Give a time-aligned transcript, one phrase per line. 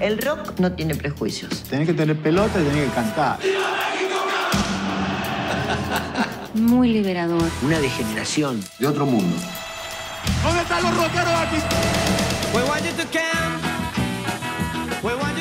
[0.00, 1.64] El rock no tiene prejuicios.
[1.64, 3.38] Tenés que tener pelota y tenés que cantar.
[6.54, 7.42] Muy liberador.
[7.62, 8.62] Una degeneración.
[8.78, 9.36] De otro mundo.
[10.44, 11.56] ¿Dónde están los rockeros aquí?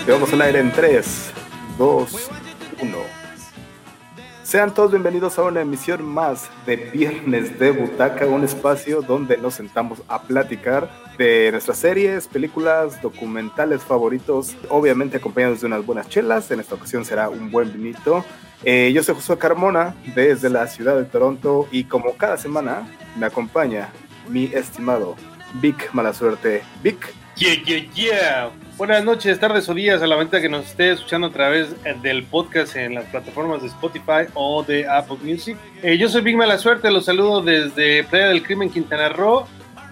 [0.07, 1.05] Y vamos al aire en 3,
[1.78, 2.46] 2, 1.
[4.48, 9.55] Sean todos bienvenidos a una emisión más de Viernes de Butaca, un espacio donde nos
[9.55, 16.50] sentamos a platicar de nuestras series, películas, documentales favoritos, obviamente acompañados de unas buenas chelas.
[16.50, 18.23] En esta ocasión será un buen vinito.
[18.64, 22.87] Eh, yo soy Josué Carmona desde la ciudad de Toronto y como cada semana
[23.20, 23.89] me acompaña
[24.29, 25.18] mi estimado
[25.56, 26.64] Vic Malasuerte.
[26.82, 27.14] Vic.
[27.36, 28.67] Yeah, yeah, yeah.
[28.77, 31.69] Buenas noches, tardes o días a la venta que nos esté escuchando a través
[32.03, 35.58] del podcast en las plataformas de Spotify o de Apple Music.
[35.81, 39.47] Eh, yo soy Big Mala Suerte, los saludo desde Playa del Crimen, Quintana Roo,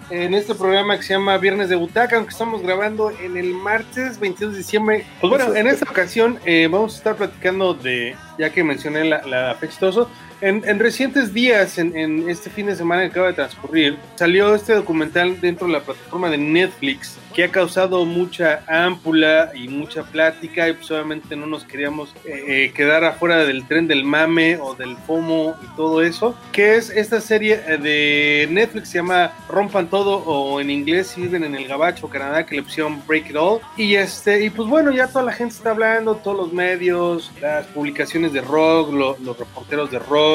[0.08, 4.20] en este programa que se llama Viernes de Butaca, aunque estamos grabando en el martes
[4.20, 5.06] 22 de diciembre.
[5.20, 9.20] Pues bueno, en esta ocasión eh, vamos a estar platicando de, ya que mencioné la,
[9.26, 13.02] la fecha y todo eso, en, en, recientes días, en, en, este fin de semana
[13.02, 17.50] que acaba de transcurrir, salió este documental dentro de la plataforma de Netflix que ha
[17.50, 23.44] causado mucha ámpula y mucha plática y pues obviamente no nos queríamos eh, quedar afuera
[23.44, 28.48] del tren del mame o del FOMO y todo eso, que es esta serie de
[28.50, 32.56] Netflix, se llama Rompan Todo o en inglés si viven en el Gabacho, Canadá, que
[32.56, 33.60] le pusieron Break It All.
[33.76, 37.66] Y, este, y pues bueno, ya toda la gente está hablando, todos los medios, las
[37.66, 40.25] publicaciones de rock, lo, los reporteros de rock,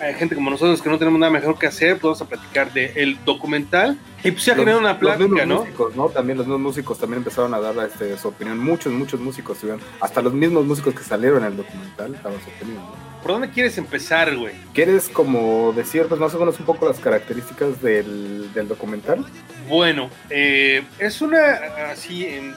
[0.00, 2.72] hay gente como nosotros que no tenemos nada mejor que hacer, pues vamos a platicar
[2.72, 3.98] del el documental.
[4.24, 5.60] Y pues ya generó una plática, ¿no?
[5.60, 6.08] Músicos, ¿no?
[6.08, 8.58] También los mismos músicos también empezaron a dar este, su opinión.
[8.58, 9.58] Muchos, muchos músicos,
[10.00, 12.82] hasta los mismos músicos que salieron en el documental estaban sorprendidos.
[12.82, 13.08] ¿no?
[13.22, 14.54] ¿Por dónde quieres empezar, güey?
[14.72, 19.24] ¿Quieres como decir, pues más o menos un poco las características del, del documental?
[19.68, 21.54] Bueno, eh, es una,
[21.92, 22.54] así en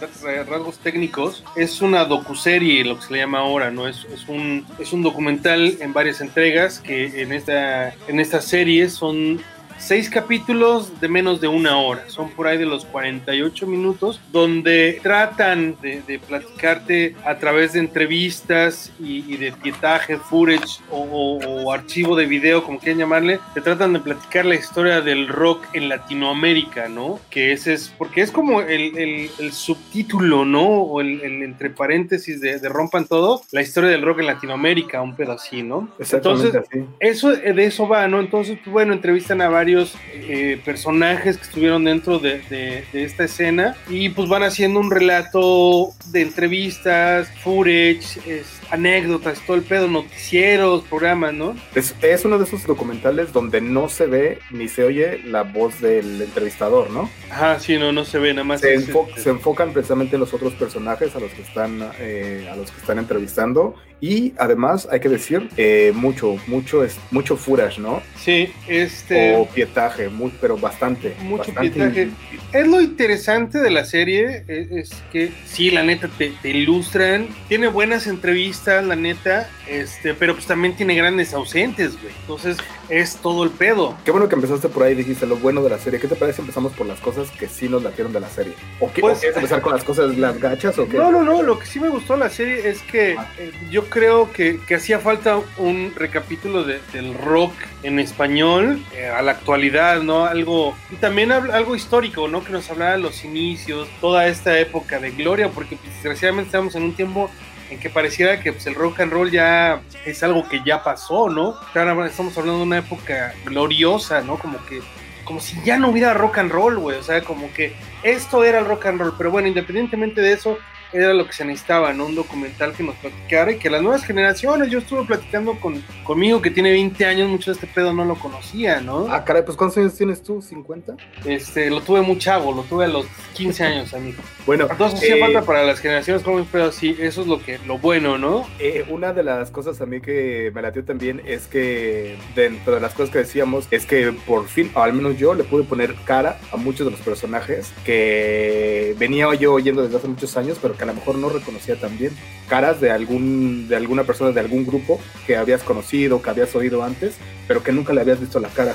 [0.48, 3.88] rasgos técnicos, es una docuserie, lo que se le llama ahora, ¿no?
[3.88, 8.90] Es, es, un, es un documental en varias entregas que en esta, en esta serie
[8.90, 9.42] son
[9.82, 15.00] seis capítulos de menos de una hora, son por ahí de los 48 minutos, donde
[15.02, 21.64] tratan de, de platicarte a través de entrevistas y, y de pietaje, footage o, o,
[21.64, 25.66] o, archivo de video, como quieran llamarle, te tratan de platicar la historia del rock
[25.74, 27.20] en Latinoamérica, ¿no?
[27.30, 30.62] Que ese es, porque es como el, el, el subtítulo, ¿no?
[30.62, 35.16] O el, entre paréntesis de, de, Rompan Todo, la historia del rock en Latinoamérica, un
[35.30, 35.90] así, ¿no?
[36.00, 36.84] Entonces, así.
[37.00, 38.20] eso de eso va, ¿no?
[38.20, 44.10] Entonces, pues, bueno, entrevistan a varios eh, personajes que estuvieron dentro de, esta escena y
[44.10, 51.34] pues van haciendo un relato de entrevistas, footage, es, anécdotas, todo el pedo, noticieros, programas,
[51.34, 51.56] ¿no?
[51.76, 55.82] Es, es, uno de esos documentales donde no se ve ni se oye la voz
[55.82, 57.10] del entrevistador, ¿no?
[57.30, 58.62] Ajá, sí, no, no se ve nada más.
[58.62, 62.56] Se, enfo se enfocan precisamente en los otros personajes a los que están, eh, a
[62.56, 67.78] los que están entrevistando y además hay que decir eh, mucho, mucho, es, mucho footage,
[67.78, 68.02] ¿no?
[68.18, 69.36] Sí, este.
[69.36, 71.14] O pietaje, muy, pero bastante.
[71.22, 72.10] Mucho bastante pietaje.
[72.52, 77.28] Es lo interesante de la serie, es, es que sí, la neta te, te, ilustran,
[77.48, 82.14] tiene buenas entrevistas, la neta, este, pero pues también tiene grandes ausentes, güey.
[82.22, 82.58] Entonces
[82.90, 83.98] es todo el pedo.
[84.06, 86.00] Qué bueno que empezaste por ahí, dijiste lo bueno de la serie.
[86.00, 88.54] ¿Qué te parece si empezamos por las cosas que sí nos latieron de la serie?
[88.80, 90.98] ¿O, qué, pues, ¿o quieres empezar con las cosas, las gachas o qué?
[90.98, 93.28] No, no, no, lo que sí me gustó de la serie es que ah.
[93.38, 99.08] eh, yo creo que, que hacía falta un recapítulo de, del rock en español eh,
[99.08, 100.26] a la actualidad, ¿no?
[100.26, 102.44] Algo, y también algo histórico, ¿no?
[102.44, 106.76] Que nos hablara de los inicios, toda esta época de gloria, porque pues, desgraciadamente estamos
[106.76, 107.30] en un tiempo
[107.72, 111.30] en que pareciera que pues, el rock and roll ya es algo que ya pasó,
[111.30, 111.56] ¿no?
[111.74, 114.38] Ahora estamos hablando de una época gloriosa, ¿no?
[114.38, 114.82] Como que
[115.24, 117.74] como si ya no hubiera rock and roll, güey, o sea, como que
[118.04, 120.58] esto era el rock and roll, pero bueno, independientemente de eso,
[120.94, 122.06] era lo que se necesitaba, ¿no?
[122.06, 126.42] Un documental que nos platicara y que las nuevas generaciones, yo estuve platicando con, conmigo
[126.42, 129.08] que tiene 20 años, mucho de este pedo no lo conocía, ¿no?
[129.10, 130.42] Ah, caray, pues ¿cuántos años tienes tú?
[130.42, 130.98] ¿50?
[131.26, 134.22] Este, lo tuve muy chavo, lo tuve a los 15 años, amigo.
[134.46, 134.68] bueno.
[134.70, 138.18] Entonces eh, falta para las generaciones jóvenes, pero sí, eso es lo que, lo bueno,
[138.18, 138.48] ¿no?
[138.60, 142.82] Eh, una de las cosas a mí que me latió también es que dentro de
[142.82, 145.96] las cosas que decíamos, es que por fin, o al menos yo, le pude poner
[146.06, 150.74] cara a muchos de los personajes que venía yo oyendo desde hace muchos años, pero
[150.82, 152.12] que a lo mejor no reconocía también
[152.50, 156.84] caras de algún de alguna persona de algún grupo que habías conocido, que habías oído
[156.84, 157.18] antes,
[157.48, 158.74] pero que nunca le habías visto la cara.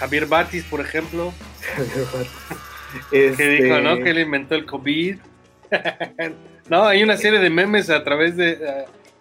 [0.00, 1.32] Javier Batis, por ejemplo.
[1.76, 2.32] Javier Batis.
[3.12, 3.36] Este...
[3.36, 3.98] Que dijo, ¿no?
[3.98, 5.18] Que él inventó el COVID.
[6.68, 8.58] no, hay una serie de memes a través de,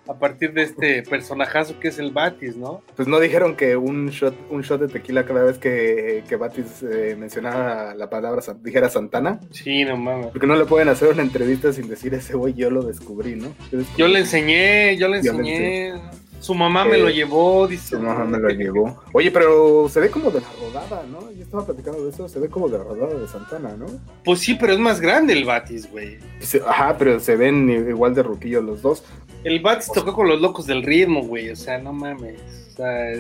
[0.08, 2.82] a partir de este personajazo que es el Batis, ¿no?
[2.96, 6.84] Pues no dijeron que un shot, un shot de tequila cada vez que, que Batis
[6.84, 9.40] eh, mencionara la palabra, dijera Santana.
[9.52, 10.28] Sí, no mames.
[10.28, 13.54] Porque no le pueden hacer una entrevista sin decir ese güey, yo lo descubrí, ¿no?
[13.98, 15.94] Yo le enseñé, yo le enseñé.
[16.40, 17.96] Su mamá me lo llevó, dice.
[17.96, 19.02] Su mamá me lo llevó.
[19.14, 21.32] Oye, pero se ve como de la rodada, ¿no?
[21.32, 23.88] Yo estaba platicando de eso, se ve como de la rodada de Santana, ¿no?
[24.24, 26.18] Pues sí, pero es más grande el Batis, güey.
[26.66, 29.04] Ajá, pero se ven igual de ruquillos los dos.
[29.44, 32.40] El Batis tocó con los locos del ritmo, güey, o sea, no mames.
[32.70, 33.14] O sea...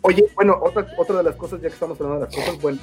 [0.00, 2.78] Oye, bueno, otra, otra de las cosas, ya que estamos hablando de las cosas, bueno,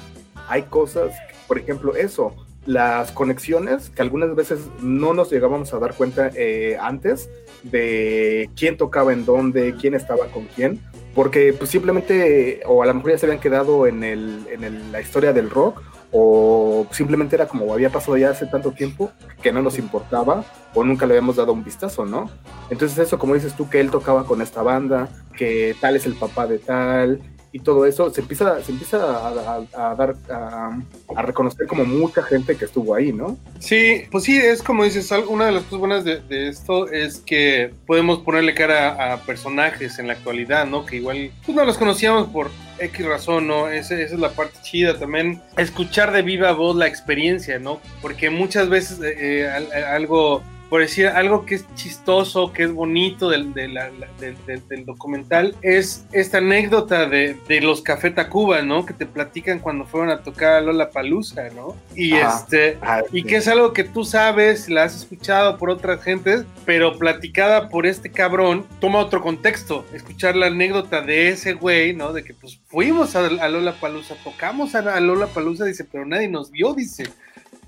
[0.48, 1.14] hay cosas,
[1.46, 2.34] por ejemplo, eso,
[2.66, 7.30] las conexiones que algunas veces no nos llegábamos a dar cuenta eh, antes
[7.62, 10.80] de quién tocaba en dónde, quién estaba con quién,
[11.14, 15.00] porque pues simplemente, o a lo mejor ya se habían quedado en, el, en la
[15.00, 19.10] historia del rock, o simplemente era como había pasado ya hace tanto tiempo
[19.42, 22.30] que no nos importaba o nunca le habíamos dado un vistazo, ¿no?
[22.70, 26.14] Entonces eso, como dices tú, que él tocaba con esta banda, que tal es el
[26.14, 27.20] papá de tal,
[27.52, 32.66] y todo eso, se empieza, se empieza a, dar, a, reconocer como mucha gente que
[32.66, 33.38] estuvo ahí, ¿no?
[33.58, 37.72] Sí, pues sí, es como dices, una de las cosas buenas de, esto es que
[37.86, 40.84] podemos ponerle cara a personajes en la actualidad, ¿no?
[40.84, 43.68] Que igual pues no los conocíamos por X razón, ¿no?
[43.68, 47.80] esa es la parte chida también, escuchar de viva voz la experiencia, ¿no?
[48.00, 53.30] Porque muchas veces eh, eh, algo por decir algo que es chistoso, que es bonito
[53.30, 58.84] del, del, documental, es esta anécdota de, los Café Tacuba, ¿no?
[58.84, 61.74] Que te platican cuando fueron a tocar a Lola Palusa, ¿no?
[61.94, 66.02] Y este, ah, y que es algo que tú sabes, la has escuchado por otras
[66.02, 69.84] gentes, pero platicada por este cabrón, toma otro contexto.
[69.92, 72.12] Escuchar la anécdota de ese güey, ¿no?
[72.12, 76.04] De que pues fuimos a, a Lola Palusa, tocamos a, a Lola Palusa, dice, pero
[76.04, 77.04] nadie nos vio, dice.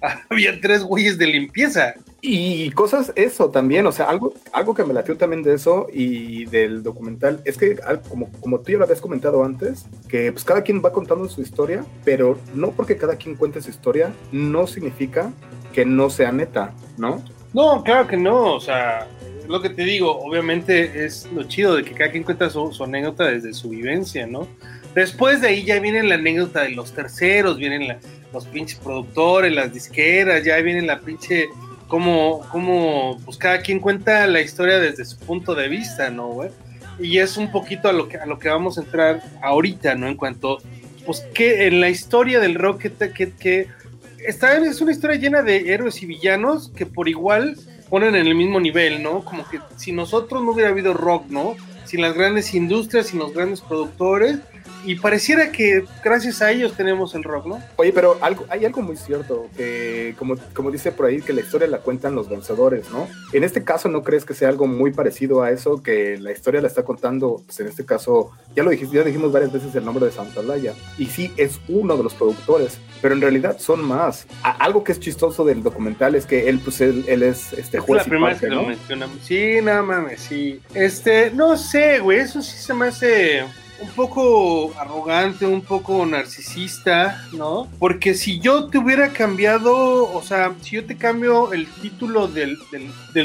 [0.29, 1.95] había tres güeyes de limpieza.
[2.23, 6.45] Y cosas, eso también, o sea, algo, algo que me latió también de eso y
[6.47, 7.79] del documental, es que
[8.09, 11.41] como, como tú ya lo habías comentado antes, que pues cada quien va contando su
[11.41, 15.33] historia, pero no porque cada quien cuente su historia, no significa
[15.73, 17.23] que no sea neta, ¿no?
[17.55, 19.09] No, claro que no, o sea,
[19.49, 23.25] lo que te digo, obviamente es lo chido de que cada quien cuenta su, anécdota
[23.25, 24.47] desde su vivencia, ¿no?
[24.95, 27.99] Después de ahí ya viene la anécdota de los terceros, vienen la,
[28.33, 31.49] los pinches productores, las disqueras, ya viene la pinche,
[31.91, 36.51] como, como, pues cada quien cuenta la historia desde su punto de vista, ¿no, güey?
[37.01, 40.07] Y es un poquito a lo que, a lo que vamos a entrar ahorita, ¿no?
[40.07, 40.59] En cuanto,
[41.05, 43.67] pues, que en la historia del rock, que, que,
[44.25, 47.57] está, es una historia llena de héroes y villanos que por igual
[47.89, 49.25] ponen en el mismo nivel, ¿no?
[49.25, 51.57] Como que si nosotros no hubiera habido rock, ¿no?
[51.87, 54.39] Sin las grandes industrias, sin los grandes productores,
[54.85, 57.63] y pareciera que gracias a ellos tenemos el rock, ¿no?
[57.77, 61.41] Oye, pero algo, hay algo muy cierto, que como, como dice por ahí, que la
[61.41, 63.09] historia la cuentan los vencedores, ¿no?
[63.33, 66.61] En este caso, ¿no crees que sea algo muy parecido a eso, que la historia
[66.61, 69.85] la está contando, pues en este caso, ya lo dijiste, ya dijimos varias veces el
[69.85, 73.85] nombre de Santa Laya, y sí, es uno de los productores, pero en realidad son
[73.85, 74.27] más.
[74.43, 78.05] algo que es chistoso del documental es que él, pues él, es este juez.
[78.05, 79.19] la primera que lo mencionamos.
[79.23, 80.61] Sí, nada mames, sí.
[80.75, 83.45] Este, no sé, güey, eso sí se me hace
[83.81, 87.69] un poco arrogante, un poco narcisista, ¿no?
[87.79, 92.59] Porque si yo te hubiera cambiado, o sea, si yo te cambio el título del,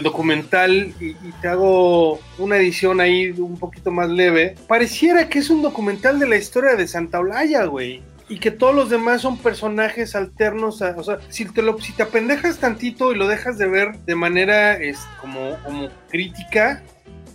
[0.01, 5.61] documental y, te hago una edición ahí un poquito más leve, pareciera que es un
[5.61, 10.15] documental de la historia de Santa Olaya, güey y que todos los demás son personajes
[10.15, 13.99] alternos, o sea, si te lo si te apendejas tantito y lo dejas de ver
[13.99, 16.81] de manera es como como crítica,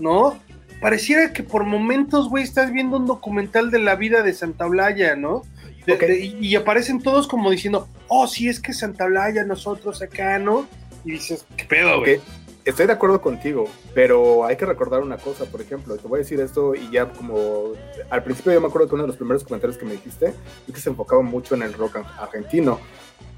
[0.00, 0.36] ¿no?
[0.80, 5.16] Pareciera que por momentos, güey, estás viendo un documental de la vida de Santa Blaya,
[5.16, 5.42] ¿no?
[5.86, 10.66] y, aparecen todos como diciendo, oh, sí, es que Santa Blaya, nosotros acá, ¿no?
[11.04, 12.20] Y dices, ¿qué pedo, güey?
[12.64, 16.22] Estoy de acuerdo contigo, pero hay que recordar una cosa, por ejemplo, te voy a
[16.22, 17.72] decir esto y ya como
[18.10, 20.34] al principio yo me acuerdo que uno de los primeros comentarios que me dijiste
[20.68, 22.78] es que se enfocaba mucho en el rock argentino,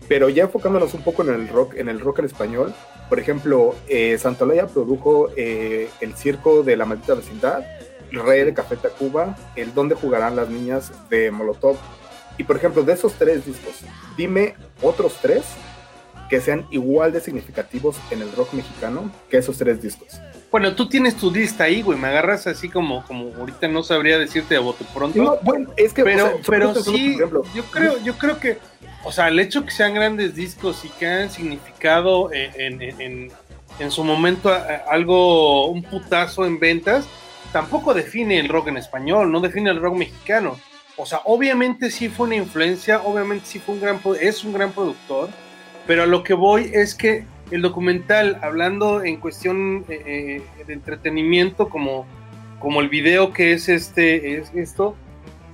[0.09, 2.75] pero ya enfocándonos un poco en el rock, en el rock en español,
[3.12, 7.62] por ejemplo, eh, Santolaya produjo eh, el circo de la maldita vecindad,
[8.11, 11.76] Rey de Café Tacuba, el Donde jugarán las niñas de Molotov.
[12.38, 13.81] Y por ejemplo, de esos tres discos,
[14.16, 15.42] dime otros tres
[16.31, 20.19] que sean igual de significativos en el rock mexicano que esos tres discos.
[20.50, 21.99] Bueno, tú tienes tu lista ahí, güey.
[21.99, 25.38] Me agarras así como, como ahorita no sabría decirte a bote pronto.
[25.42, 27.19] bueno, es que, pero, pero sí,
[27.54, 28.57] yo creo, yo creo que
[29.05, 33.31] o sea, el hecho que sean grandes discos y que hayan significado en,
[33.89, 34.51] su momento
[34.89, 37.09] algo, un putazo en ventas,
[37.53, 40.57] tampoco define el rock en español, no define el rock mexicano.
[40.97, 44.73] O sea, obviamente sí fue una influencia, obviamente sí fue un gran, es un gran
[44.73, 45.31] productor,
[45.87, 50.73] pero a lo que voy es que el documental, hablando en cuestión eh, eh, de
[50.73, 52.07] entretenimiento, como,
[52.59, 54.97] como el video que es este, es esto,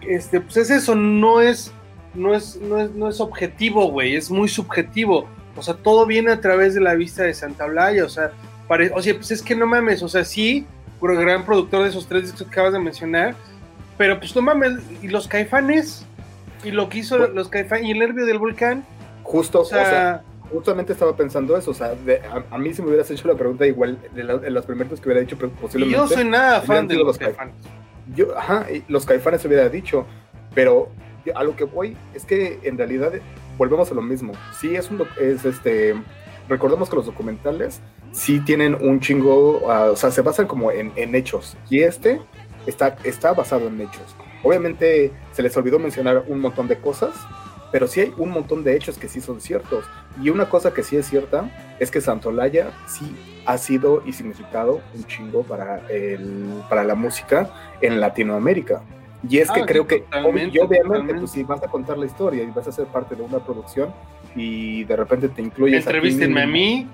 [0.06, 1.72] este, pues es eso, no es,
[2.18, 5.26] no es, no es, no es objetivo, güey, es muy subjetivo.
[5.56, 8.32] O sea, todo viene a través de la vista de Santa Blaya, o sea,
[8.68, 10.66] o sea, pues es que no mames, o sea, sí,
[11.00, 13.34] gran productor de esos tres discos que acabas de mencionar,
[13.96, 16.04] pero pues no mames, y los caifanes,
[16.64, 18.84] y lo que hizo los caifanes, y el nervio del volcán.
[19.22, 21.94] Justo, o sea, justamente estaba pensando eso, o sea,
[22.50, 25.36] a, mí si me hubieras hecho la pregunta igual de, los primeros que hubiera dicho,
[25.36, 25.98] pero posiblemente...
[25.98, 27.54] yo soy nada fan de los, caifanes.
[28.14, 30.06] Yo, ajá, los caifanes hubiera dicho,
[30.54, 30.90] pero
[31.34, 33.12] a lo que voy es que en realidad
[33.56, 34.32] volvemos a lo mismo.
[34.58, 35.94] Sí, es un, es este,
[36.48, 37.80] recordemos que los documentales
[38.12, 41.56] sí tienen un chingo, ah, o sea, se basan como en, hechos.
[41.68, 42.20] Y este
[42.66, 44.16] está, está basado en hechos.
[44.42, 47.10] Obviamente se les olvidó mencionar un montón de cosas,
[47.70, 49.84] pero sí hay un montón de hechos que sí son ciertos.
[50.22, 54.80] Y una cosa que sí es cierta es que Santolaya sí ha sido y significado
[54.94, 58.82] un chingo para, el, para la música en Latinoamérica.
[59.28, 62.46] Y es que ah, creo que, obviamente, pues si vas a contar la historia y
[62.46, 63.92] vas a ser parte de una producción
[64.36, 65.84] y de repente te incluyes.
[65.84, 66.86] Entrevístenme a mí.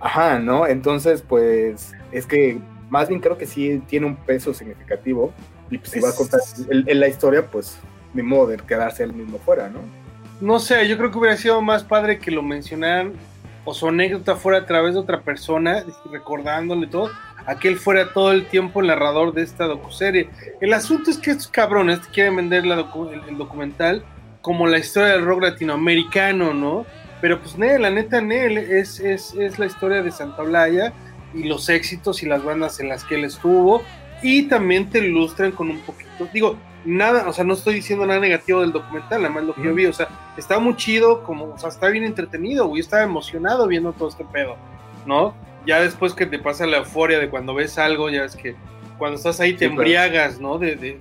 [0.00, 0.66] Ajá, ¿no?
[0.66, 5.32] Entonces, pues es que más bien creo que sí tiene un peso significativo
[5.70, 7.78] y pues si va a contar en la historia, pues
[8.14, 9.80] ni modo de quedarse él mismo fuera, ¿no?
[10.40, 13.12] No sé, yo creo que hubiera sido más padre que lo mencionaran
[13.64, 17.10] o su anécdota fuera a través de otra persona, recordándole todo,
[17.48, 20.28] a que él fuera todo el tiempo el narrador de esta docuserie.
[20.60, 24.04] El asunto es que estos cabrones quieren vender el, documental
[24.42, 26.84] como la historia del rock latinoamericano, ¿no?
[27.22, 30.92] Pero pues la neta, Nel, es, es, es la historia de Santa Blaya
[31.32, 33.82] y los éxitos y las bandas en las que él estuvo.
[34.22, 38.20] Y también te ilustran con un poquito, digo, nada, o sea, no estoy diciendo nada
[38.20, 41.46] negativo del documental, nada más lo que yo vi, o sea, está muy chido, como,
[41.46, 44.56] o sea, está bien entretenido, güey, estaba emocionado viendo todo este pedo,
[45.06, 45.34] ¿no?
[45.68, 48.56] Ya después que te pasa la euforia de cuando ves algo, ya es que
[48.96, 50.56] cuando estás ahí te embriagas, ¿no?
[50.58, 50.94] De, de,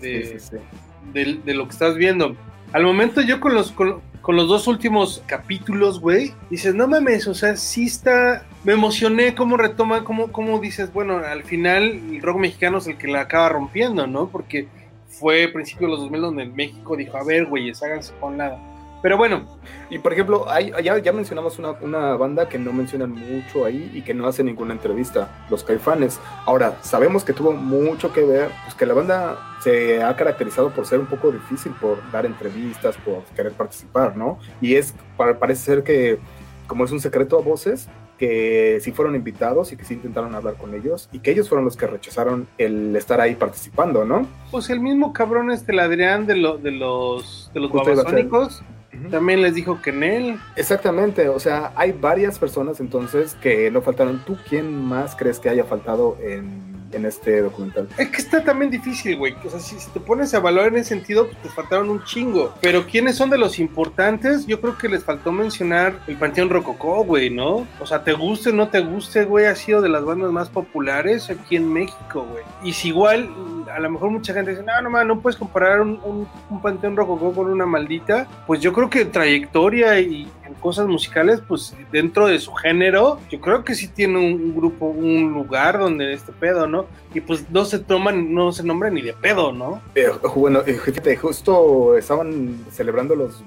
[1.13, 2.35] de, de, lo que estás viendo.
[2.73, 7.33] Al momento yo con los, con, los dos últimos capítulos, güey, dices, no mames, o
[7.33, 12.39] sea, sí está, me emocioné cómo retoma, cómo, cómo dices, bueno, al final el rock
[12.39, 14.27] mexicano es el que la acaba rompiendo, ¿no?
[14.27, 14.67] Porque
[15.07, 18.59] fue principio de los 2000 donde México dijo, a ver, güeyes, háganse con nada.
[19.07, 19.45] Pero bueno.
[19.89, 23.89] Y por ejemplo, hay, ya, ya mencionamos una, una, banda que no mencionan mucho ahí
[23.93, 26.19] y que no hace ninguna entrevista, los Caifanes.
[26.45, 30.85] Ahora, sabemos que tuvo mucho que ver, pues que la banda se ha caracterizado por
[30.85, 34.39] ser un poco difícil, por dar entrevistas, por querer participar, ¿no?
[34.59, 36.19] Y es, parece ser que,
[36.67, 37.87] como es un secreto a voces,
[38.17, 41.63] que sí fueron invitados y que sí intentaron hablar con ellos y que ellos fueron
[41.63, 44.27] los que rechazaron el estar ahí participando, ¿no?
[44.51, 48.63] Pues el mismo cabrón este, el Adrián de, lo, de los, de los babasónicos,
[49.11, 50.39] también les dijo que en él.
[50.55, 54.23] Exactamente, o sea, hay varias personas entonces que no faltaron.
[54.25, 57.87] ¿Tú quién más crees que haya faltado en en este documental.
[57.97, 59.35] Es que está también difícil, güey.
[59.45, 62.53] O sea, si, te pones a valorar en ese sentido, pues te faltaron un chingo.
[62.61, 64.45] Pero ¿quiénes son de los importantes?
[64.45, 67.67] Yo creo que les faltó mencionar el Panteón Rococó, güey, ¿no?
[67.79, 70.49] O sea, te guste o no te guste, güey, ha sido de las bandas más
[70.49, 72.43] populares aquí en México, güey.
[72.63, 73.29] Y si igual,
[73.73, 77.33] a lo mejor mucha gente dice, no, no, no puedes comparar un, un Panteón Rococó
[77.33, 78.27] con una maldita.
[78.45, 80.27] Pues yo creo que trayectoria y
[80.67, 85.31] cosas musicales, pues dentro de su género, yo creo que sí tiene un, grupo, un
[85.31, 86.87] lugar donde este pedo, ¿no?
[87.13, 89.81] Y pues no se toman, no se nombran ni de pedo, ¿no?
[89.95, 93.41] Eh, bueno, fíjate, justo estaban celebrando los,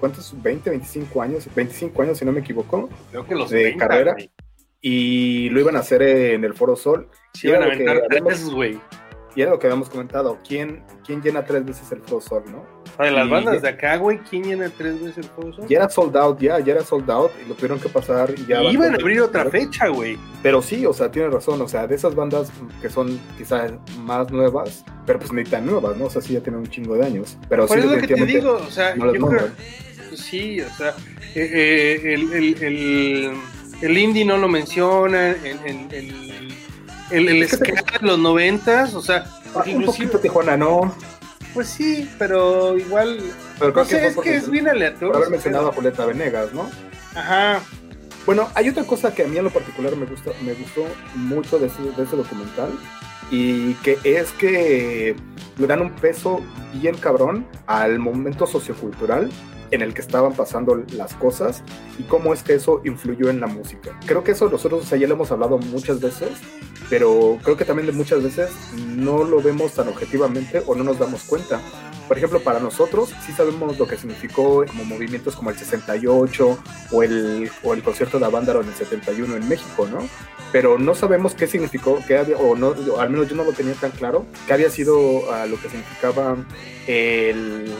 [0.00, 0.34] ¿cuántos?
[0.42, 2.90] 20, 25 años, 25 años si no me equivoco.
[3.12, 4.16] Creo que los de carrera.
[4.80, 7.08] Y lo iban a hacer en el Foro Sol.
[7.34, 8.80] Sí, iban a aventar tres, güey.
[9.34, 12.64] Y era lo que habíamos comentado, ¿quién, quién llena tres veces el Foro Sol, no?
[13.02, 15.24] de las bandas de acá, güey, ¿quién llena tres veces el
[15.54, 15.66] Sol?
[15.68, 18.46] Ya era sold out, ya, ya era sold out y lo tuvieron que pasar y
[18.46, 18.62] ya.
[18.62, 20.16] iban a abrir otra fecha, güey.
[20.42, 24.30] Pero sí, o sea, tiene razón, o sea, de esas bandas que son quizás más
[24.30, 26.06] nuevas, pero pues ni tan nuevas, ¿no?
[26.06, 27.36] O sea, sí ya tienen un chingo de años.
[27.48, 29.50] Pero Por sí, eso que te digo, o sea, yo creo,
[30.16, 30.94] sí, o sea,
[31.34, 33.32] eh, eh, el, el, el,
[33.82, 36.54] el, indie no lo menciona, el,
[37.16, 39.24] el, el, de los noventas, o sea,
[39.66, 40.94] un poquito Tijuana, ¿no?
[41.52, 43.20] Pues sí, pero igual.
[43.58, 45.08] Pero no sé, es que es bien aleatorio.
[45.08, 46.68] Por haber mencionado a Julieta Venegas, ¿no?
[47.14, 47.60] Ajá.
[48.26, 51.58] Bueno, hay otra cosa que a mí en lo particular me gusta, me gustó mucho
[51.58, 52.70] de ese, de ese documental
[53.30, 55.14] y que es que
[55.58, 56.40] le dan un peso
[56.72, 59.30] bien cabrón al momento sociocultural
[59.70, 61.62] en el que estaban pasando las cosas
[61.98, 63.98] y cómo es que eso influyó en la música.
[64.06, 66.30] Creo que eso nosotros ya lo hemos hablado muchas veces,
[66.90, 68.50] pero creo que también de muchas veces
[68.96, 71.60] no lo vemos tan objetivamente o no nos damos cuenta.
[72.08, 76.58] Por ejemplo, para nosotros sí sabemos lo que significó como movimientos como el 68
[76.92, 80.06] o el, o el concierto de Avándaro en el 71 en México, ¿no?
[80.52, 83.74] Pero no sabemos qué significó, qué había, o no, al menos yo no lo tenía
[83.74, 86.36] tan claro, qué había sido uh, lo que significaba
[86.86, 87.72] el,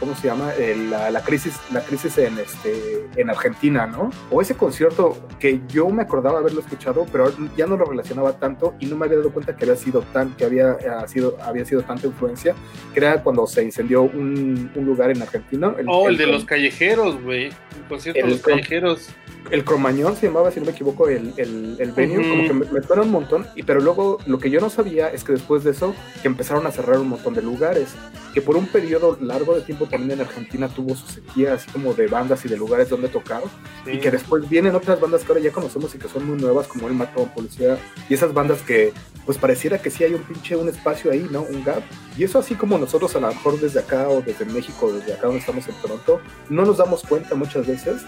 [0.00, 0.52] ¿cómo se llama?
[0.54, 4.10] El, la, la, crisis, la crisis en, este, en Argentina, ¿no?
[4.30, 8.74] O ese concierto que yo me acordaba haberlo escuchado, pero ya no lo relacionaba tanto
[8.80, 11.64] y no me había dado cuenta que había sido tan, que había, uh, sido, había
[11.64, 12.54] sido tanta influencia,
[12.92, 15.74] que era cuando se incendió un, un lugar en Argentina.
[15.78, 17.46] El, oh, el, el de los callejeros, güey.
[17.46, 19.10] El concierto de los callejeros
[19.50, 22.72] el Cromañón se llamaba, si no me equivoco, el, el, el venue, como que me,
[22.72, 25.64] me, suena un montón, y, pero luego lo que yo no sabía es que después
[25.64, 27.94] de eso, que empezaron a cerrar un montón de lugares,
[28.34, 31.94] que por un periodo largo de tiempo también en Argentina tuvo su sequía, así como
[31.94, 33.42] de bandas y de lugares donde tocar,
[33.84, 33.92] sí.
[33.92, 36.66] y que después vienen otras bandas que ahora ya conocemos y que son muy nuevas,
[36.66, 38.92] como El Matón, Policía, y esas bandas que,
[39.24, 41.42] pues pareciera que sí hay un pinche, un espacio ahí, ¿no?
[41.42, 41.82] Un gap,
[42.16, 45.26] y eso así como nosotros a lo mejor desde acá o desde México, desde acá
[45.26, 48.02] donde estamos en Toronto, no nos damos cuenta muchas veces,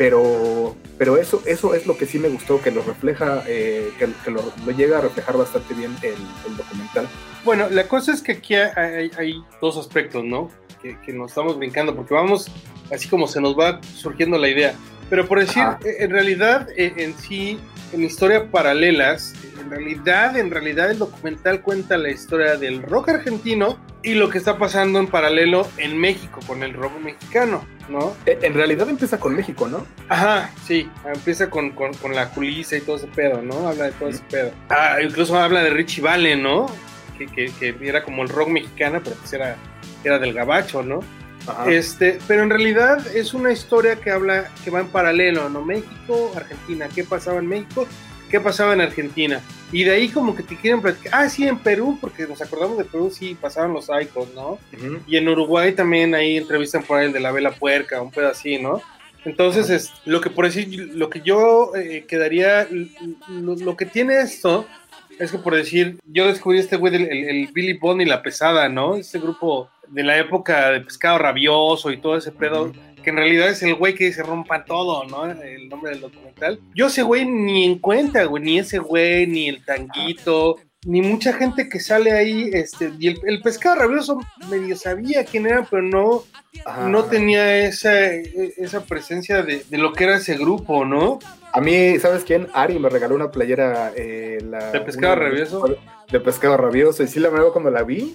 [0.00, 4.08] pero, pero eso, eso es lo que sí me gustó, que lo refleja, eh, que,
[4.24, 6.14] que lo, lo, llega a reflejar bastante bien el,
[6.46, 7.06] el, documental.
[7.44, 10.50] Bueno, la cosa es que aquí hay, hay dos aspectos, ¿no?
[10.80, 12.50] Que, que, nos estamos brincando, porque vamos
[12.90, 14.72] así como se nos va surgiendo la idea.
[15.10, 15.78] Pero por decir, ah.
[15.84, 17.58] en realidad, en sí,
[17.92, 23.78] en historia paralelas, en realidad, en realidad el documental cuenta la historia del rock argentino
[24.02, 28.14] y lo que está pasando en paralelo en México con el rock mexicano, ¿no?
[28.26, 29.86] En realidad empieza con México, ¿no?
[30.08, 33.68] Ajá, sí, empieza con, con, con la culisa y todo ese pedo, ¿no?
[33.68, 34.52] Habla de todo ese pedo.
[34.70, 36.66] Ah, incluso habla de Richie Vale, ¿no?
[37.18, 39.56] Que, que, que, era como el rock mexicano, pero pues era,
[40.02, 41.00] era del gabacho, ¿no?
[41.46, 41.70] Ajá.
[41.70, 45.62] Este, pero en realidad es una historia que habla, que va en paralelo, ¿no?
[45.62, 47.86] México, Argentina, ¿qué pasaba en México?
[48.30, 49.40] ¿Qué pasaba en Argentina?
[49.72, 52.78] Y de ahí como que te quieren platicar, ah, sí, en Perú, porque nos acordamos
[52.78, 54.50] de Perú, sí, pasaban los icons, ¿no?
[54.50, 55.00] Uh -huh.
[55.06, 58.28] Y en Uruguay también ahí entrevistan por ahí el de la vela puerca, un pedo
[58.28, 58.80] así, ¿no?
[59.24, 59.76] Entonces, uh -huh.
[59.76, 62.68] es lo que por decir, lo que yo eh, quedaría,
[63.28, 64.66] lo, lo, que tiene esto
[65.18, 68.22] es que por decir, yo descubrí este güey, el, el, el, Billy Bond y la
[68.22, 68.96] pesada, ¿no?
[68.96, 72.62] Este grupo de la época de pescado rabioso y todo ese pedo.
[72.62, 75.30] Uh -huh que en realidad es el güey que se rompa todo, ¿no?
[75.30, 76.60] El nombre del documental.
[76.74, 81.32] Yo ese güey ni en cuenta, güey, ni ese güey, ni el tanguito, ni mucha
[81.34, 85.82] gente que sale ahí, este, y el, el pescado rabioso medio sabía quién era, pero
[85.82, 86.24] no,
[86.88, 91.18] no tenía esa, esa presencia de, de, lo que era ese grupo, ¿no?
[91.52, 92.48] A mí, ¿sabes quién?
[92.54, 93.92] Ari me regaló una playera.
[93.96, 95.64] Eh, la, ¿De pescado una, rabioso?
[96.10, 97.02] De pescado rabioso.
[97.02, 98.14] Y sí, la verdad, cuando la vi,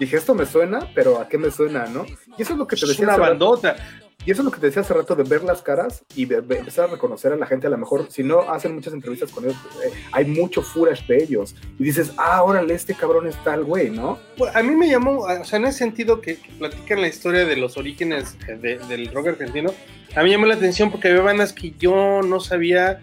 [0.00, 2.04] dije, esto me suena, pero ¿a qué me suena, no?
[2.36, 3.04] Y eso es lo que te decía.
[3.04, 3.76] Es una bandota.
[4.24, 6.36] Y eso es lo que te decía hace rato de ver las caras y de,
[6.36, 7.66] empezar a reconocer a la gente.
[7.66, 11.24] A lo mejor, si no hacen muchas entrevistas con ellos, eh, hay mucho footage de
[11.24, 11.56] ellos.
[11.78, 14.18] Y dices, ah, órale, este cabrón es tal güey, ¿no?
[14.54, 17.76] A mí me llamó, o sea, en ese sentido que, platican la historia de los
[17.76, 19.72] orígenes de, del rock argentino,
[20.14, 23.00] a mí me llamó la atención porque había bandas que yo no sabía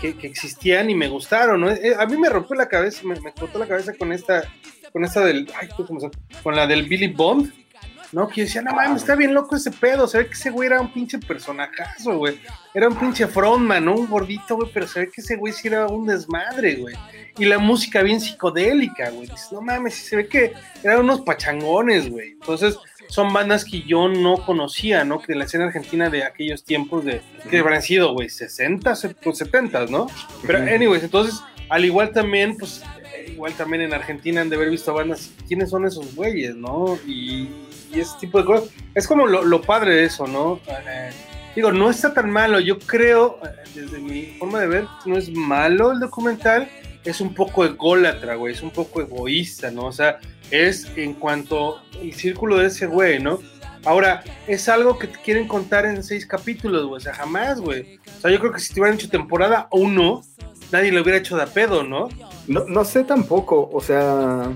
[0.00, 1.70] que, que existían y me gustaron, ¿no?
[1.70, 4.44] Eh, a mí me rompió la cabeza, me, me cortó la cabeza con esta,
[4.92, 6.42] con esta del, ay, ¿cómo se llama?
[6.42, 7.52] Con la del Billy Bond
[8.12, 8.28] ¿no?
[8.28, 10.06] Que yo decía, no mames, está bien loco ese pedo.
[10.06, 12.40] Se ve que ese güey era un pinche personajazo, güey.
[12.74, 13.94] Era un pinche frontman, ¿no?
[13.94, 16.94] Un gordito, güey, pero se ve que ese güey sí era un desmadre, güey.
[17.38, 19.28] Y la música bien psicodélica, güey.
[19.28, 22.32] Dices, no mames, se ve que eran unos pachangones, güey.
[22.32, 22.76] Entonces,
[23.08, 25.20] son bandas que yo no conocía, ¿no?
[25.20, 29.86] Que de la escena argentina de aquellos tiempos de, que habrán sido, güey, 60, 70,
[29.86, 30.08] ¿no?
[30.46, 32.82] Pero, anyways, entonces, al igual también, pues,
[33.28, 36.98] igual también en Argentina han de haber visto bandas, ¿quiénes son esos güeyes, no?
[37.06, 37.48] Y,
[37.92, 38.70] y ese tipo de cosas.
[38.94, 40.60] Es como lo, lo padre de eso, ¿no?
[41.54, 42.60] Digo, no está tan malo.
[42.60, 46.68] Yo creo, eh, desde mi forma de ver, no es malo el documental.
[47.04, 48.54] Es un poco ególatra, güey.
[48.54, 49.86] Es un poco egoísta, ¿no?
[49.86, 50.18] O sea,
[50.50, 53.40] es en cuanto el círculo de ese güey, ¿no?
[53.84, 56.98] Ahora, es algo que te quieren contar en seis capítulos, güey.
[56.98, 57.98] O sea, jamás, güey.
[58.18, 60.22] O sea, yo creo que si te hubieran hecho temporada uno,
[60.70, 62.08] nadie le hubiera hecho de pedo, ¿no?
[62.46, 63.70] No, no sé tampoco.
[63.72, 64.52] O sea,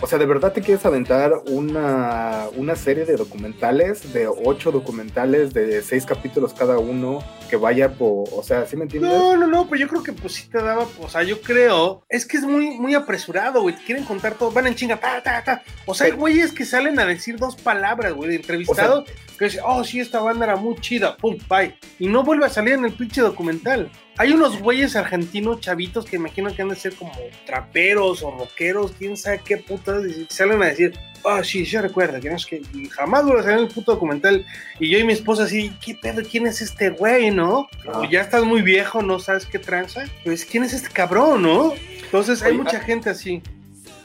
[0.00, 5.54] o sea, ¿de verdad te quieres aventar una, una serie de documentales, de ocho documentales,
[5.54, 9.10] de seis capítulos cada uno, que vaya por, o sea, ¿sí me entiendes?
[9.10, 12.04] No, no, no, pues yo creo que pues sí te daba, o sea, yo creo,
[12.08, 15.22] es que es muy, muy apresurado, güey, te quieren contar todo, van en chinga, ta,
[15.22, 15.62] ta, ta.
[15.86, 19.14] O sea, hay güeyes que salen a decir dos palabras, güey, de entrevistados, o sea,
[19.38, 21.76] que dicen, oh, sí, esta banda era muy chida, pum, bye.
[21.98, 23.90] Y no vuelve a salir en el pinche documental.
[24.18, 27.12] Hay unos güeyes argentinos chavitos que imagino que han de ser como
[27.46, 30.92] traperos o rockeros, quién sabe qué putas, y salen a decir,
[31.24, 33.72] ah, oh, sí, ya recuerda, que no es que jamás vuelve a salir en el
[33.72, 34.44] puto documental.
[34.78, 36.22] Y yo y mi esposa así, ¿qué pedo?
[36.30, 37.68] ¿Quién es este güey, no?
[37.86, 38.00] Ah.
[38.00, 40.04] O ya estás muy viejo, no sabes qué tranza.
[40.24, 41.72] Pues, ¿quién es este cabrón, no?
[42.04, 43.42] Entonces, hay Oye, mucha ah, gente así.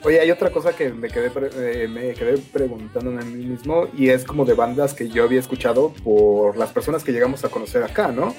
[0.04, 4.10] Oye, hay otra cosa que me quedé, eh, me quedé preguntándome a mí mismo y
[4.10, 7.84] es como de bandas que yo había escuchado por las personas que llegamos a conocer
[7.84, 8.36] acá, ¿no?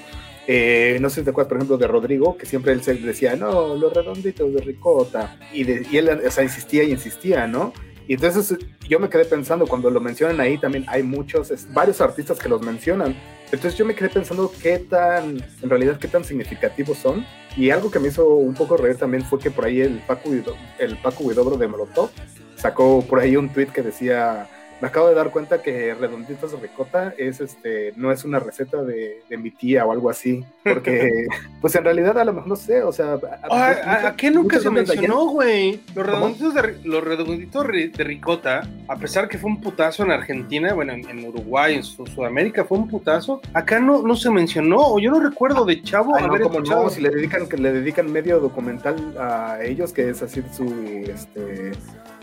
[0.50, 3.36] Eh, no sé si te acuerdas, por ejemplo, de Rodrigo, que siempre él se decía,
[3.36, 5.38] no, los redonditos de ricota.
[5.52, 7.74] Y, de, y él, o sea, insistía y insistía, ¿no?
[8.06, 8.56] Y entonces
[8.88, 12.62] yo me quedé pensando, cuando lo mencionan ahí también hay muchos, varios artistas que los
[12.62, 13.14] mencionan.
[13.52, 17.26] Entonces yo me quedé pensando qué tan, en realidad, qué tan significativos son.
[17.54, 20.30] Y algo que me hizo un poco reír también fue que por ahí el Paco,
[20.78, 22.08] el Paco Huidobro de Molotov
[22.56, 24.48] sacó por ahí un tweet que decía,
[24.80, 28.82] me acabo de dar cuenta que redonditos de ricota es este no es una receta
[28.82, 31.26] de, de mi tía o algo así porque
[31.60, 33.18] pues en realidad a lo mejor no sé o sea
[33.50, 39.28] a, qué nunca se mencionó güey los redonditos de los redonditos de ricota a pesar
[39.28, 43.80] que fue un putazo en Argentina bueno en, Uruguay en Sudamérica fue un putazo acá
[43.80, 47.00] no no se mencionó o yo no recuerdo de chavo Ay, no, como no si
[47.00, 50.64] le dedican que le dedican medio documental a ellos que es así su
[51.08, 51.72] este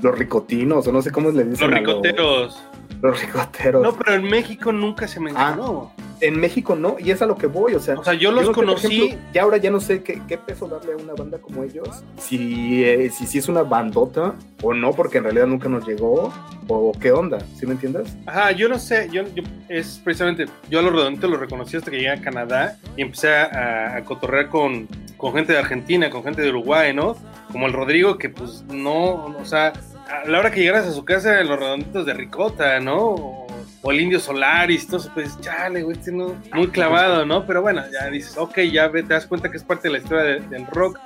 [0.02, 1.72] los ricotinos, o no sé cómo le dicen.
[1.72, 2.56] Los ricoteros.
[2.56, 3.82] Los, ricoteros.
[3.82, 5.92] No, pero en México nunca se mencionó.
[5.98, 7.96] Ah, en México no, y es a lo que voy, o sea.
[8.00, 9.18] O sea, yo los conocí.
[9.34, 12.04] ya ahora ya no sé qué, qué, peso darle a una banda como ellos.
[12.18, 16.34] Si, eh, si, si es una bandota o no, porque en realidad nunca nos llegó,
[16.68, 18.16] o qué onda, ¿sí me entiendes?
[18.26, 19.24] Ajá, yo no sé, yo,
[19.70, 23.30] es precisamente, yo a los redonditos los reconocí hasta que llegué a Canadá y empecé
[23.36, 27.16] a, a cotorrear con, con gente de Argentina, con gente de Uruguay, ¿no?
[27.52, 29.74] Como el Rodrigo, que pues no, o sea,
[30.10, 32.98] a la hora que llegaras a su casa los redonditos de ricota, ¿no?
[32.98, 33.48] O,
[33.92, 37.46] el indio Solaris, todo eso, pues chale, güey, este no, muy clavado, ¿no?
[37.46, 40.24] Pero bueno, ya dices, ok, ya te das cuenta que es parte de la historia
[40.24, 41.00] del rock.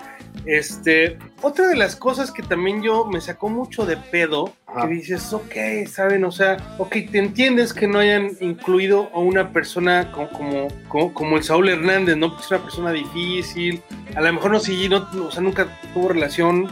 [0.46, 5.34] Este, otra de las cosas que también yo me sacó mucho de pedo, que dices,
[5.34, 5.54] ok,
[5.88, 11.14] saben, o sea, ok, te entiendes que no hayan incluido a una persona como, como,
[11.14, 12.30] como, el Saúl Hernández, ¿no?
[12.30, 13.82] Porque es una persona difícil,
[14.16, 16.70] a lo mejor no, sí, no, o sea, nunca tuvo relación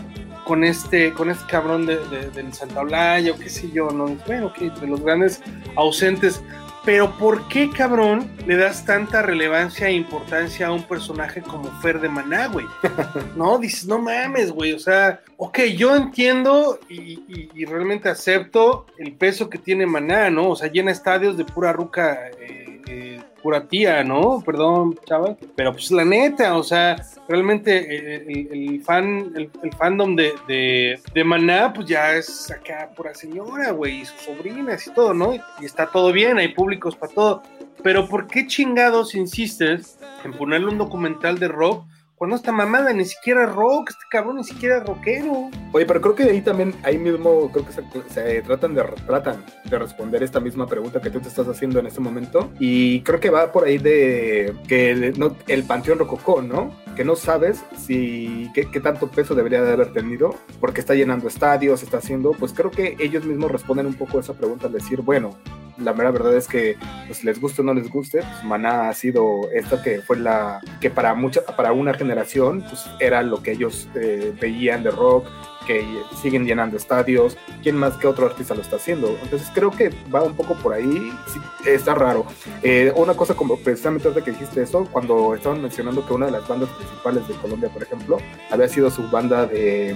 [0.48, 1.98] con este, con este cabrón de,
[2.30, 4.06] del Santa Olaya o qué sé yo, ¿no?
[4.26, 5.42] Bueno, que entre los grandes
[5.76, 6.42] ausentes.
[6.86, 12.00] Pero ¿por qué, cabrón, le das tanta relevancia e importancia a un personaje como Fer
[12.00, 12.66] de Maná, güey?
[13.36, 14.72] No, dices, no mames, güey.
[14.72, 20.52] O sea, ok, yo entiendo y, realmente acepto el peso que tiene Maná, ¿no?
[20.52, 22.30] O sea, llena estadios de pura ruca.
[22.40, 22.67] Eh,
[23.42, 24.42] pura tía, ¿no?
[24.46, 25.38] Perdón, chaval.
[25.56, 26.96] Pero pues la neta, o sea,
[27.28, 33.72] realmente eh, el, fan, el, fandom de, de, Maná, pues ya es acá pura señora,
[33.72, 35.34] güey, y sus sobrinas y todo, ¿no?
[35.34, 37.44] Y está todo bien, hay públicos para todo.
[37.84, 41.86] Pero ¿por qué chingados insistes en ponerle un documental de rock
[42.18, 45.52] cuando esta mamada ni siquiera rock, este cabrón ni siquiera rockero.
[45.72, 47.84] Oye, pero creo que ahí también, ahí mismo, creo que se,
[48.42, 52.00] tratan, de, tratan de responder esta misma pregunta que tú te estás haciendo en este
[52.00, 52.50] momento.
[52.60, 56.72] Y creo que va por ahí de que el, el Panteón Rococó, ¿no?
[56.96, 61.28] Que no sabes si qué, qué, tanto peso debería de haber tenido, porque está llenando
[61.28, 64.74] estadios, está haciendo, pues creo que ellos mismos responden un poco a esa pregunta al
[64.74, 65.38] decir, bueno,
[65.78, 68.94] la mera verdad es que pues les guste o no les guste, pues Maná ha
[68.94, 73.52] sido esta que fue la que para mucha, para una generación pues era lo que
[73.52, 75.28] ellos eh, veían de rock,
[75.68, 75.86] que
[76.22, 79.16] siguen llenando estadios, quién más que otro artista lo está haciendo.
[79.22, 82.26] Entonces creo que va un poco por ahí, sí, está raro.
[82.64, 86.32] Eh, una cosa como precisamente ahora que dijiste eso, cuando estaban mencionando que una de
[86.32, 88.18] las bandas principales de Colombia, por ejemplo,
[88.50, 89.96] había sido su banda de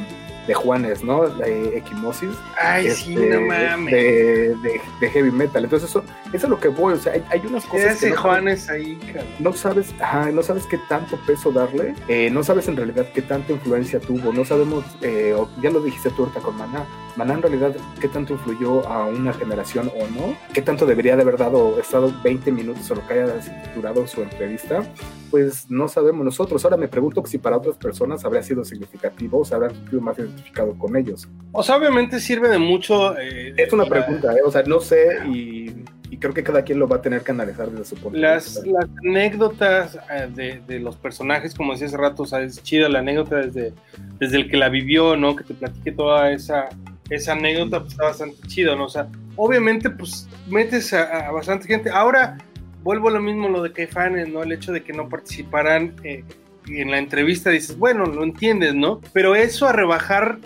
[0.51, 1.29] de Juanes, ¿no?
[1.29, 2.35] De Equimosis.
[2.61, 3.93] Ay, sí, este, no mames.
[3.93, 4.55] De,
[4.99, 5.63] de, heavy metal.
[5.63, 6.95] Entonces, eso, eso es lo que voy.
[6.95, 8.01] O sea, hay, hay unas cosas.
[8.01, 8.99] que no, Juanes ahí,
[9.39, 11.95] No sabes, ajá, no sabes qué tanto peso darle.
[12.09, 14.33] Eh, no sabes en realidad qué tanta influencia tuvo.
[14.33, 16.85] No sabemos, eh, ya lo dijiste tú ahorita con Maná.
[17.15, 20.35] Maná en realidad qué tanto influyó a una generación o no.
[20.53, 23.35] Qué tanto debería de haber dado, estado 20 minutos o lo que haya
[23.73, 24.83] durado su entrevista.
[25.29, 26.65] Pues no sabemos nosotros.
[26.65, 30.17] Ahora me pregunto si para otras personas habría sido significativo o se habrán sido más
[30.41, 31.27] identificado con ellos.
[31.51, 33.17] O sea, obviamente sirve de mucho.
[33.19, 34.41] Eh, es una pregunta, ¿eh?
[34.43, 35.73] o sea, no sé y,
[36.19, 38.61] creo que cada quien lo va a tener que analizar desde su punto las, de
[38.61, 38.79] vista.
[38.79, 42.99] Las anécdotas eh, de, los personajes, como decía hace rato, o sea, es chida la
[42.99, 43.73] anécdota desde,
[44.19, 45.35] desde el que la vivió, ¿no?
[45.35, 46.69] Que te platique toda esa,
[47.09, 48.85] esa anécdota, pues está bastante chido, ¿no?
[48.85, 51.89] O sea, obviamente, pues metes a, bastante gente.
[51.89, 52.37] Ahora,
[52.83, 54.43] vuelvo a lo mismo lo de Caifanes, ¿no?
[54.43, 55.95] El hecho de que no participaran.
[56.03, 56.23] Eh,
[56.67, 59.01] en la entrevista dices, bueno, lo entiendes, ¿no?
[59.13, 60.39] Pero eso a rebajar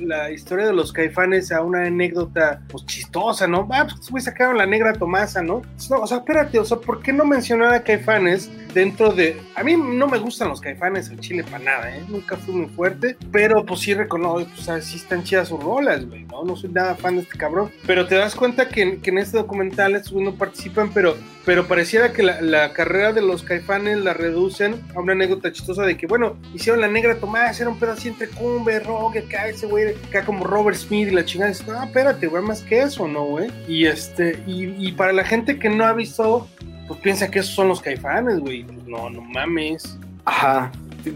[0.00, 3.68] la, historia de los caifanes a una anécdota, pues chistosa, ¿no?
[3.70, 5.62] Ah, pues sacaron la negra Tomasa, ¿no?
[5.90, 6.00] ¿no?
[6.00, 9.40] O sea, espérate, o sea, ¿por qué no mencionar a caifanes dentro de...
[9.54, 12.04] A mí no me gustan los caifanes el chile para nada, ¿eh?
[12.08, 16.04] Nunca fui muy fuerte, pero pues sí reconozco, pues sea, sí están chidas sus rolas,
[16.06, 16.44] güey, ¿no?
[16.44, 19.38] No soy nada fan de este cabrón, pero te das cuenta que, que en este
[19.38, 24.82] documental estos no participan, pero pero pareciera que la, carrera de los caifanes la reducen
[24.96, 28.28] a una anécdota chistosa de que, bueno, hicieron la negra Tomás, era un pedazo entre
[28.28, 32.26] cumbe, rock, acá ese güey, acá como Robert Smith y la chingada, dice, no, espérate,
[32.26, 33.48] güey, más que eso, ¿no, güey?
[33.68, 36.48] Y este, y, y, para la gente que no ha visto,
[36.88, 39.96] pues piensa que esos son los caifanes, güey, pues no, no mames.
[40.24, 40.72] Ajá,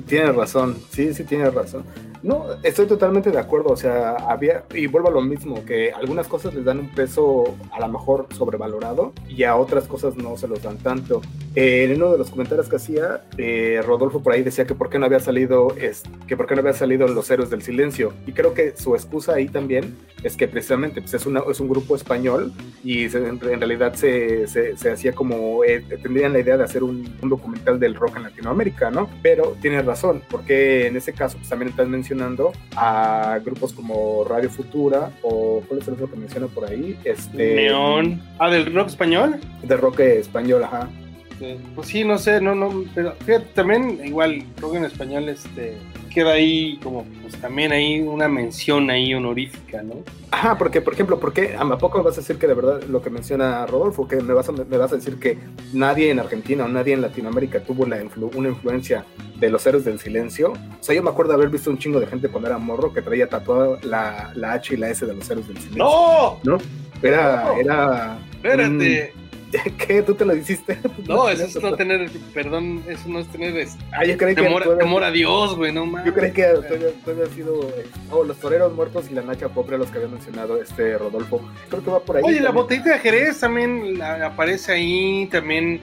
[0.06, 1.84] tienes razón, sí, sí tienes razón.
[2.22, 3.70] No, estoy totalmente de acuerdo.
[3.70, 7.56] O sea, había, y vuelvo a lo mismo, que algunas cosas les dan un peso
[7.72, 11.22] a lo mejor sobrevalorado y a otras cosas no se los dan tanto.
[11.56, 14.90] Eh, en uno de los comentarios que hacía, eh, Rodolfo por ahí decía que por
[14.90, 18.12] qué no había salido, es, que por qué no había salido Los Héroes del Silencio.
[18.26, 21.68] Y creo que su excusa ahí también es que precisamente pues, es, una, es un
[21.68, 22.52] grupo español
[22.84, 26.64] y se, en, en, realidad se, se, se hacía como, eh, tendrían la idea de
[26.64, 29.08] hacer un, un, documental del rock en Latinoamérica, ¿no?
[29.22, 32.09] Pero tienes razón, porque en ese caso pues, también estás mencionando
[32.76, 36.98] a grupos como Radio Futura o ¿cuál es el otro que menciona por ahí?
[37.04, 38.20] Este, Neón.
[38.38, 39.38] Ah, del rock español.
[39.62, 40.88] Del rock español, ajá.
[41.74, 45.78] Pues sí, no sé, no, no, pero fíjate, también igual rock en español, este,
[46.12, 49.94] queda ahí como, pues también hay una mención ahí honorífica, ¿no?
[50.30, 51.56] Ajá, porque, por ejemplo, ¿por qué?
[51.58, 54.48] ¿A poco vas a decir que de verdad lo que menciona Rodolfo, que me vas
[54.48, 55.38] a, me vas a decir que
[55.72, 59.04] nadie en Argentina o nadie en Latinoamérica tuvo la influ una influencia
[59.38, 60.52] de los héroes del silencio?
[60.52, 62.92] O sea, yo me acuerdo de haber visto un chingo de gente cuando era morro
[62.92, 65.84] que traía tatuada la, la H y la S de los héroes del silencio.
[65.84, 66.40] ¡No!
[66.44, 66.58] ¿No?
[67.02, 67.60] Era, No.
[67.60, 68.18] era...
[68.34, 69.19] Espérate.
[69.86, 70.02] ¿Qué?
[70.02, 70.78] ¿Tú te lo hiciste?
[71.06, 74.42] No, eso es no tener, perdón, eso no es tener es, Ah, yo creí que...
[74.42, 76.06] temor, a Dios, güey, no mames.
[76.06, 76.46] Yo creí que
[77.04, 77.60] tú habías sido...
[77.76, 81.40] eh, Oh, los toreros muertos y la Nacha Pobre, los que había mencionado este Rodolfo.
[81.68, 82.22] Creo que va por ahí.
[82.24, 82.62] Oye, la también.
[82.62, 85.80] botellita de Jerez también la- aparece ahí, también.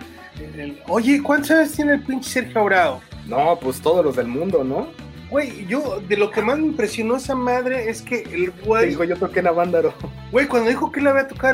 [0.57, 3.01] el- oye, ¿cuántos años tiene el pinche Sergio Abrao?
[3.27, 4.87] No, pues todos los del mundo, ¿no?
[5.29, 9.03] Güey, yo, de lo que más me impresionó esa madre es que el güey, digo,
[9.03, 9.93] yo toqué en Avándaro.
[10.31, 11.53] güey, cuando dijo que le había tocado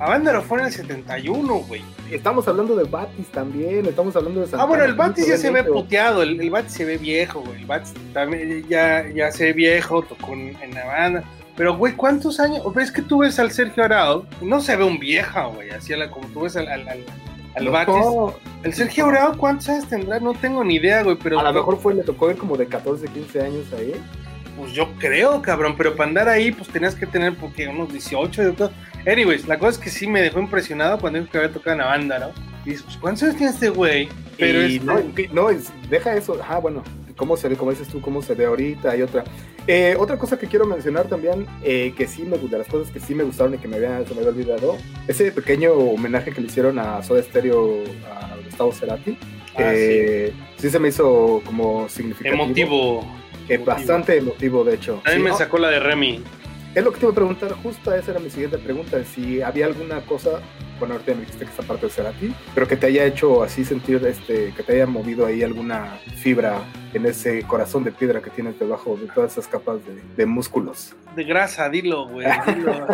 [0.00, 1.82] en Avándaro, Avándaro fue en el 71, güey.
[2.10, 4.62] Estamos hablando de Batis también, estamos hablando de Santana.
[4.62, 7.60] Ah, bueno, el Batis ya se ve puteado, el, el Batis se ve viejo, güey.
[7.60, 11.22] El Batis también ya, ya se ve viejo, tocó en, en Habana.
[11.56, 12.62] Pero, güey, ¿cuántos años?
[12.64, 15.70] O ves que tú ves al Sergio Arao, y no se ve un vieja, güey,
[15.70, 17.04] así a la- como tú ves al, al, al,
[17.56, 17.94] al No, Batis.
[18.62, 20.18] El Sergio Arao, ¿cuántos años tendrá?
[20.20, 22.66] No tengo ni idea, güey, pero a lo mejor fue, le tocó ir como de
[22.66, 23.94] 14, 15 años ahí.
[24.60, 28.48] Pues yo creo, cabrón, pero para andar ahí, pues tenías que tener porque unos 18
[28.48, 28.70] y todo.
[29.06, 31.78] Anyways, la cosa es que sí me dejó impresionado cuando dijo que había tocado en
[31.78, 32.28] la banda, ¿no?
[32.64, 34.08] Y dices, pues, ¿cuántos años tiene este güey?
[34.38, 36.38] Pero y este- no, es- deja eso.
[36.48, 36.82] Ah, bueno,
[37.16, 39.24] cómo se ve, como dices tú, cómo se ve ahorita y otra.
[39.66, 42.98] Eh, otra cosa que quiero mencionar también, eh, que sí me de las cosas que
[43.00, 46.40] sí me gustaron y que me había, se me había olvidado, ese pequeño homenaje que
[46.40, 49.16] le hicieron a Soda Stereo, a Gustavo Cerati,
[49.56, 50.70] Ah, eh, sí.
[50.70, 52.42] se me hizo como significativo.
[52.44, 53.19] emotivo.
[53.54, 55.00] Eh, bastante emotivo, de hecho.
[55.04, 56.22] A mí Sí, me no, sacó la de Remy.
[56.74, 59.66] Es lo que te iba a preguntar, justo esa era mi siguiente pregunta, si había
[59.66, 60.40] alguna cosa,
[60.78, 63.64] bueno, ahorita me dijiste que esta parte de Cerati, pero que te haya hecho así
[63.64, 66.62] sentir, este, que te haya movido ahí alguna fibra
[66.94, 70.94] en ese corazón de piedra que tienes debajo de todas esas capas de, de músculos.
[71.16, 72.28] De grasa, dilo, güey.
[72.46, 72.86] dilo.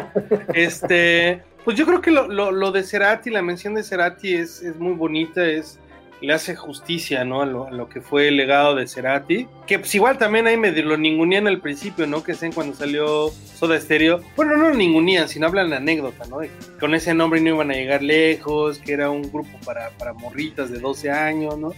[0.54, 4.62] este, pues yo creo que lo, lo, lo de Cerati, la mención de Cerati es,
[4.62, 5.78] es muy bonita, es
[6.20, 7.42] le hace justicia, ¿no?
[7.42, 9.46] A lo, que fue el legado de Cerati.
[9.66, 12.22] Que pues igual también ahí me lo ningunean al principio, ¿no?
[12.22, 14.20] Que sé cuando salió Soda Stereo.
[14.36, 16.38] Bueno, no lo ningunean, sino hablan la anécdota, ¿no?
[16.80, 20.70] Con ese nombre no iban a llegar lejos, que era un grupo para, para morritas
[20.70, 21.72] de 12 años, ¿no?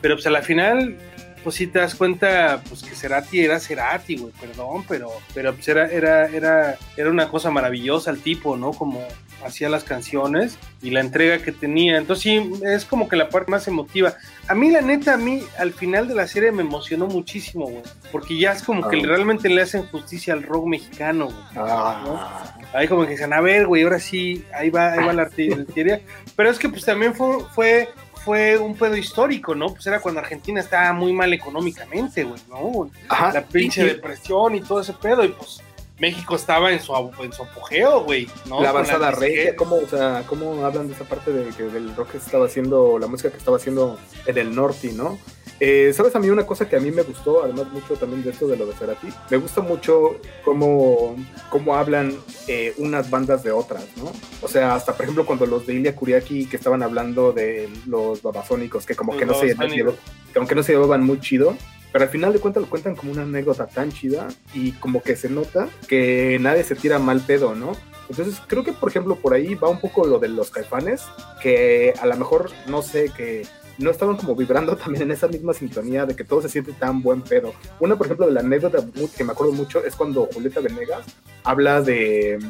[0.00, 0.98] Pero pues a la final,
[1.44, 5.68] pues si te das cuenta, pues que Cerati era Cerati, güey, perdón, pero, pero pues
[5.68, 8.72] era, era, era, era una cosa maravillosa el tipo, ¿no?
[8.72, 9.06] Como
[9.44, 11.98] hacía las canciones y la entrega que tenía.
[11.98, 14.14] Entonces sí, es como que la parte más emotiva.
[14.48, 17.82] A mí, la neta, a mí al final de la serie me emocionó muchísimo, güey.
[18.10, 19.02] Porque ya es como que Ah.
[19.04, 21.36] realmente le hacen justicia al rock mexicano, güey.
[21.56, 25.22] Ah, Ahí como que dicen, a ver, güey, ahora sí, ahí va, ahí va la
[25.22, 26.00] artillería.
[26.34, 27.88] Pero es que pues también fue, fue,
[28.24, 29.66] fue un pedo histórico, ¿no?
[29.72, 32.90] Pues era cuando Argentina estaba muy mal económicamente, güey, ¿no?
[33.08, 35.60] Ajá, La pinche y- depresión y todo ese pedo, y pues
[35.98, 38.60] México estaba en su, en su apogeo, güey, ¿no?
[38.60, 39.54] la avanzada regia.
[39.54, 42.98] ¿cómo, o sea, ¿cómo hablan de esa parte de, que del rock que estaba haciendo,
[42.98, 45.18] la música que estaba haciendo en el norte, ¿no?
[45.60, 48.30] Eh, ¿Sabes a mí una cosa que a mí me gustó, además mucho también de
[48.30, 49.06] esto de lo de Cerati?
[49.30, 51.16] Me gusta mucho cómo,
[51.48, 52.12] cómo hablan
[52.48, 54.10] eh, unas bandas de otras, ¿no?
[54.42, 58.20] O sea, hasta por ejemplo cuando los de Ilia Kuriaki que estaban hablando de los
[58.20, 61.56] babasónicos, que como Los que no se, que aunque no se llevaban muy chido,
[61.94, 65.14] pero al final de cuentas lo cuentan como una anécdota tan chida y como que
[65.14, 67.70] se nota que nadie se tira mal pedo, ¿no?
[68.10, 71.02] Entonces creo que por ejemplo por ahí va un poco lo de los caifanes,
[71.40, 73.46] que a lo mejor no sé, que
[73.78, 77.00] no estaban como vibrando también en esa misma sintonía de que todo se siente tan
[77.00, 77.54] buen pedo.
[77.78, 78.84] Una por ejemplo de la anécdota
[79.16, 81.06] que me acuerdo mucho es cuando Julieta Venegas
[81.44, 82.40] habla de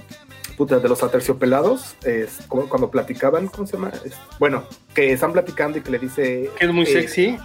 [0.57, 3.93] puta, de los aterciopelados, es, cuando platicaban, ¿cómo se llama?
[4.05, 4.65] Es- bueno,
[4.95, 6.51] que están platicando y que le dice...
[6.59, 7.39] Que es muy eh, sexy.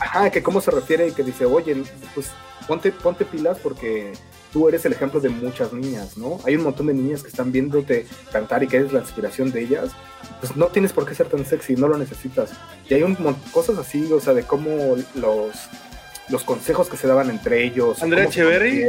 [0.00, 1.82] Ajá, que cómo se refiere y que dice, oye,
[2.14, 2.30] pues
[2.66, 4.12] ponte, ponte pilas porque
[4.52, 6.40] tú eres el ejemplo de muchas niñas, ¿no?
[6.44, 9.62] Hay un montón de niñas que están viéndote cantar y que eres la inspiración de
[9.62, 9.90] ellas.
[10.40, 12.52] Pues no tienes por qué ser tan sexy, no lo necesitas.
[12.88, 13.16] Y hay un
[13.52, 15.54] cosas así, o sea, de cómo los,
[16.28, 18.02] los consejos que se daban entre ellos.
[18.02, 18.84] Andrea Echeverry.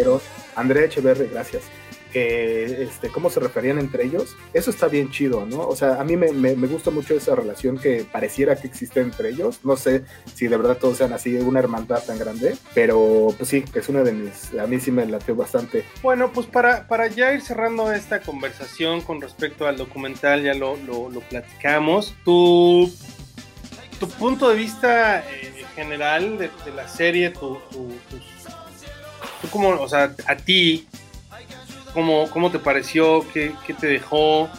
[0.56, 1.64] Andrea Echeverry, gracias.
[2.12, 5.68] Que, este, cómo se referían entre ellos, eso está bien chido, ¿no?
[5.68, 9.30] O sea, a mí me, me, gusta mucho esa relación que pareciera que existe entre
[9.30, 9.60] ellos.
[9.64, 13.64] No sé si de verdad todos sean así, una hermandad tan grande, pero pues sí,
[13.74, 15.86] es una de mis, a mí sí me latió bastante.
[16.02, 20.78] Bueno, pues para, para ya ir cerrando esta conversación con respecto al documental, ya lo,
[20.78, 22.16] lo, platicamos.
[22.26, 22.92] Tu,
[24.00, 27.58] tu punto de vista eh, general de, la serie, tu,
[29.42, 30.88] tú como, o sea, a ti,
[31.94, 33.26] ¿cómo, cómo te pareció?
[33.34, 34.50] ¿Qué, qué te dejó?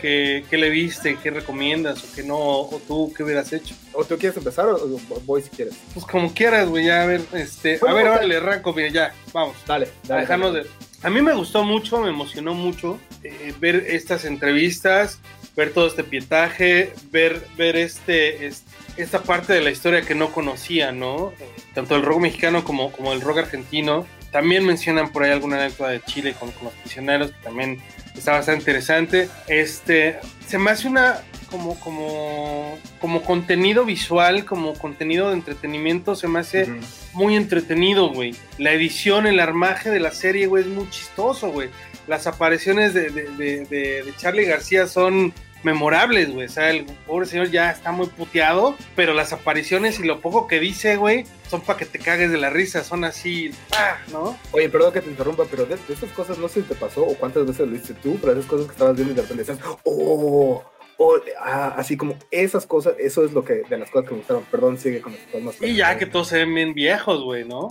[0.00, 1.16] ¿Qué, ¿Qué le viste?
[1.22, 2.36] ¿Qué recomiendas o qué no?
[2.36, 3.74] ¿O tú qué hubieras hecho?
[3.94, 5.74] ¿O tú quieres empezar o o voy si quieres?
[5.94, 9.14] Pues como quieras, güey, ya a ver, este, a ver, ahora le arranco, mira, ya,
[9.32, 9.56] vamos.
[9.66, 10.20] Dale, dale.
[10.22, 10.66] dejarnos de...
[11.02, 15.18] A mí me gustó mucho, me emocionó mucho eh, ver estas entrevistas,
[15.56, 18.64] ver todo este pietaje, ver, ver este, es-
[18.98, 21.32] esta parte de la historia que no conocía, ¿no?
[21.74, 24.06] Tanto el rock mexicano como, como el rock argentino.
[24.36, 27.78] También mencionan por ahí alguna anécdota de Chile con, con los prisioneros, que también
[28.14, 29.30] está bastante interesante.
[29.48, 36.28] Este, se me hace una, como, como, como contenido visual, como contenido de entretenimiento, se
[36.28, 36.66] me hace
[37.14, 38.34] muy entretenido, güey.
[38.58, 41.70] La edición, el armaje de la serie, güey, es muy chistoso, güey.
[42.06, 46.46] Las apariciones de, de, de, de- de Charlie García son memorables, güey.
[46.46, 50.46] O sea, el pobre señor ya está muy puteado, pero las apariciones y lo poco
[50.46, 52.84] que dice, güey, son para que te cagues de la risa.
[52.84, 53.98] Son así, ¡ah!
[54.12, 54.38] ¿no?
[54.52, 57.04] Oye, perdón que te interrumpa, pero de, de estas cosas no sé si te pasó
[57.04, 59.44] o cuántas veces lo viste tú, pero esas cosas que estabas viendo y de repente
[59.44, 60.62] decías, oh,
[60.98, 64.18] oh, ah, así como esas cosas, eso es lo que, de las cosas que me
[64.18, 64.44] gustaron.
[64.50, 65.62] Perdón, sigue con las cosas más.
[65.62, 67.68] Y ya que todos se ven bien viejos, güey, ¿no?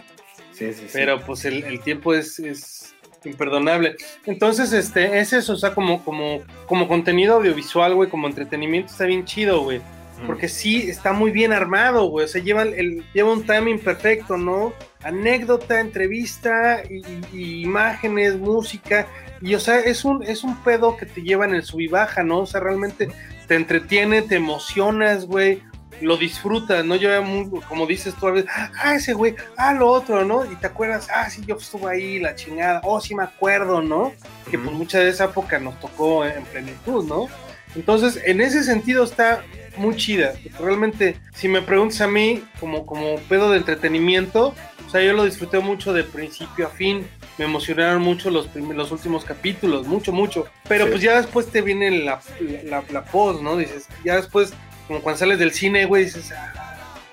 [0.52, 0.90] Sí, sí, sí.
[0.94, 2.85] pero pues el, el tiempo es, es
[3.26, 3.96] imperdonable.
[4.26, 9.06] Entonces, este, es eso, o sea, como, como, como contenido audiovisual, güey, como entretenimiento, está
[9.06, 9.78] bien chido, güey.
[10.18, 10.28] Ujú.
[10.28, 12.26] Porque sí, está muy bien armado, güey.
[12.26, 14.74] O sea, lleva, el, lleva un timing perfecto, ¿no?
[15.04, 19.08] Anécdota, entrevista, y imágenes, música.
[19.42, 21.88] Y, o sea, es un, es un pedo que te lleva en el sub y
[21.88, 22.40] baja, ¿no?
[22.40, 23.10] O sea, realmente
[23.48, 25.62] te entretiene, te emocionas, güey.
[26.02, 26.96] Lo disfrutas, ¿no?
[26.96, 28.50] Yo, muy- como dices tú a veces,
[28.82, 30.46] ah, ese güey, ah, lo otro, ¿no?
[30.50, 34.12] Y te acuerdas, ah, sí, yo estuve ahí, la chingada, oh, sí me acuerdo, ¿no?
[34.52, 34.78] Que pues Ujú.
[34.78, 37.28] mucha de esa época nos tocó en plenitud, ¿no?
[37.76, 39.44] Entonces, en ese sentido está
[39.78, 40.34] muy chida.
[40.60, 44.54] Realmente, si me preguntas a mí, como, como pedo de entretenimiento,
[44.86, 47.06] o sea, yo lo disfruté mucho de principio a fin.
[47.38, 50.46] Me emocionaron mucho los, los últimos capítulos, mucho, mucho.
[50.70, 50.92] Pero Sí.
[50.92, 52.22] pues ya después te viene la,
[52.64, 53.58] la, la post, ¿no?
[53.58, 54.54] Dices, ya después,
[54.88, 56.54] como cuando sales del cine, güey, dices, ah,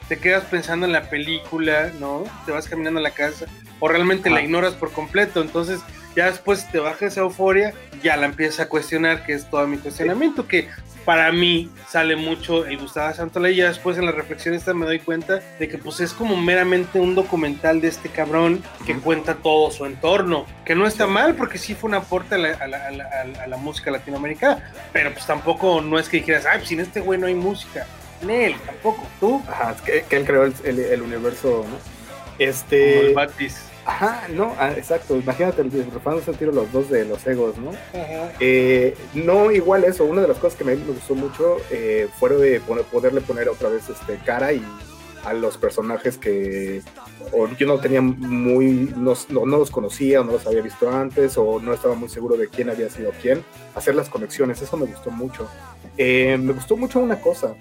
[0.09, 2.25] te quedas pensando en la película, ¿no?
[2.45, 3.47] Te vas caminando a la casa,
[3.81, 4.43] o realmente la Ah.
[4.43, 5.41] ignoras por completo.
[5.41, 5.81] Entonces,
[6.17, 7.73] ya después te baja esa euforia,
[8.03, 10.69] ya la empiezas a cuestionar, que es todo mi cuestionamiento, que
[11.05, 14.87] para mí sale mucho el Gustavo Santaolalla, y ya después en la reflexión esta me
[14.87, 19.35] doy cuenta de que pues es como meramente un documental de este cabrón que cuenta
[19.35, 22.67] todo su entorno, que no está mal porque sí fue un aporte a la, a
[22.69, 26.19] la- a la- a la- a la música latinoamericana, pero pues tampoco no es que
[26.19, 27.85] dijeras, ay, pues sin este güey no hay música,
[28.23, 31.79] en él tampoco, tú, Ajá, es que, que él creó el, el- el universo, ¿no?
[31.79, 31.79] como
[32.39, 33.09] Este.
[33.09, 33.57] el Batis.
[33.85, 35.17] Ajá, no, ah, exacto.
[35.17, 37.71] Imagínate, refándose el tiro los dos de los egos, ¿no?
[37.71, 38.33] Ajá.
[38.41, 42.31] Eh, no, igual eso, una de las cosas que me, me gustó mucho eh, fue
[42.37, 44.63] de poner- poderle poner otra vez este, cara y
[45.25, 46.83] a los personajes que
[47.31, 50.91] o yo no tenía muy, no, no- no los conocía o no los había visto
[50.91, 54.77] antes o no estaba muy seguro de quién había sido quién, hacer las conexiones, eso
[54.77, 55.49] me gustó mucho.
[55.97, 57.55] Eh, me gustó mucho una cosa,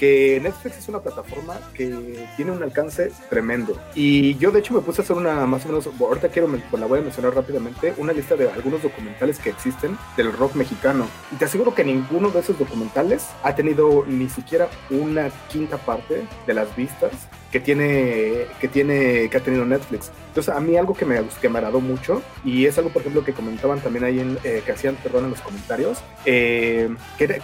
[0.00, 3.78] que Netflix es una plataforma que tiene un alcance tremendo.
[3.94, 6.64] Y yo de hecho me puse a hacer una más o menos, ahorita quiero, men-
[6.72, 11.06] la voy a mencionar rápidamente, una lista de algunos documentales que existen del rock mexicano.
[11.30, 16.26] Y te aseguro que ninguno de esos documentales ha tenido ni siquiera una quinta parte
[16.46, 17.12] de las vistas
[17.50, 20.10] que tiene, que tiene, que ha tenido Netflix.
[20.28, 23.24] Entonces a mí algo que me, que me agradó mucho, y es algo por ejemplo
[23.24, 27.40] que comentaban también ahí en, eh, que hacían, perdón, en los comentarios, eh, que, que,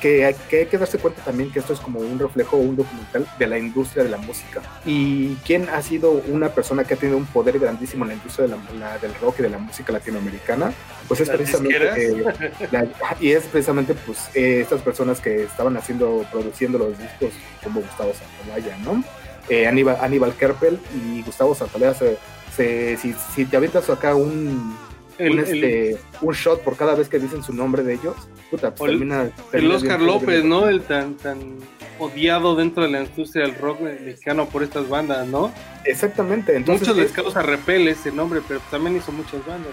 [0.48, 3.46] que hay que darse cuenta también que esto es como un reflejo, un documental de
[3.48, 4.62] la industria de la música.
[4.84, 8.46] Y quién ha sido una persona que ha tenido un poder grandísimo en la industria
[8.46, 10.72] de la, la- del rock y de la música latinoamericana,
[11.08, 12.06] pues es ¿Las precisamente...
[12.06, 12.24] eh,
[12.70, 12.86] la-
[13.20, 17.30] y es precisamente pues estas personas que estaban haciendo, produciendo los discos
[17.64, 19.02] como Gustavo Santaolalla, ¿no?
[19.48, 22.18] Eh, Aníbal, Aníbal Kerpel y Gustavo Santaolalla se,
[22.54, 24.76] se- si, si te avientas acá un,
[25.18, 28.16] un, este, un shot por cada vez que dicen su nombre de ellos.
[28.50, 30.68] Puta, pues termina, El Oscar López, ¿no?
[30.68, 31.38] El tan, tan
[31.98, 35.52] odiado dentro de la industria del rock mexicano por estas bandas, ¿no?
[35.84, 36.54] Exactamente.
[36.54, 39.72] Entonces, Muchos les causa repele ese nombre, pero también hizo muchas bandas.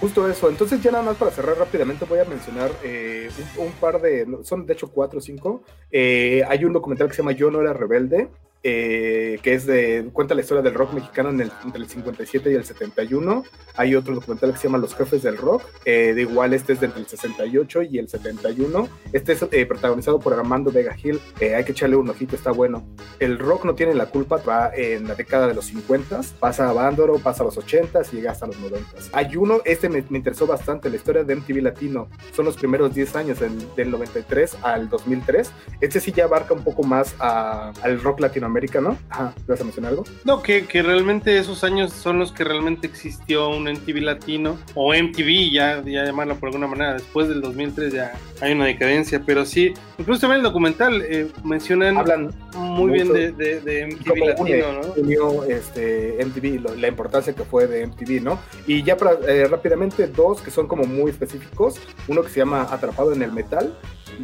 [0.00, 0.48] Justo eso.
[0.48, 4.26] Entonces, ya nada más para cerrar rápidamente, voy a mencionar eh, un, par de.
[4.42, 5.62] Son de hecho cuatro o cinco.
[5.90, 8.28] Eh, hay un documental que se llama Yo no era rebelde,
[8.62, 12.52] eh, que es de, cuenta la historia del rock mexicano en el, entre el 57
[12.52, 13.42] y el 71.
[13.76, 16.80] Hay otro documental que se llama Los Jefes del Rock, eh, de igual este es
[16.80, 18.88] de entre el 68 y el 71.
[19.14, 22.86] Este es eh, protagonizado por Armando Vega Gil, hay que echarle un ojito, está bueno.
[23.18, 26.72] El rock no tiene la culpa, va en la década de los 50, pasa a
[26.74, 28.86] Bándoro, pasa a los 80 y llega hasta los 90.
[29.12, 33.16] Hay uno, este me, interesó bastante, la historia de MTV Latino, son los primeros 10
[33.16, 35.50] años, del 93 al 2003.
[35.80, 38.98] Este sí ya abarca un poco más al rock latinoamericano América, ¿no?
[39.08, 40.04] Ajá, ¿vas a mencionar algo?
[40.24, 44.94] No, que, que realmente esos años son los que realmente existió un MTV latino, o
[44.94, 49.44] MTV, ya, ya llamarlo por alguna manera, después del 2003 ya hay una decadencia, pero
[49.44, 54.92] sí, incluso también el documental eh, mencionan Hablan muy bien de, de, MTV latino, ¿no?
[54.96, 58.38] Unió este, MTV, la importancia que fue de MTV, ¿no?
[58.66, 62.62] Y ya para, eh, rápidamente, dos que son como muy específicos, uno que se llama
[62.70, 63.72] Atrapado en el Metal,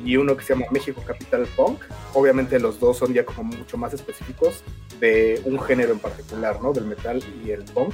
[0.04, 1.80] y uno que se llama México Capital Punk.
[2.14, 4.62] Obviamente los dos son ya como mucho más específicos
[5.00, 6.72] de un género en particular, ¿no?
[6.72, 7.92] Del metal y el punk.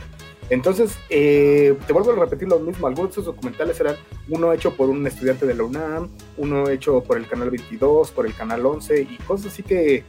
[0.51, 2.86] Entonces, eh, te vuelvo a repetir lo mismo.
[2.86, 3.97] Algunos de esos documentales eran
[4.28, 8.26] uno hecho por un estudiante de la UNAM, uno hecho por el Canal 22, por
[8.26, 10.05] el Canal 11 y cosas así que,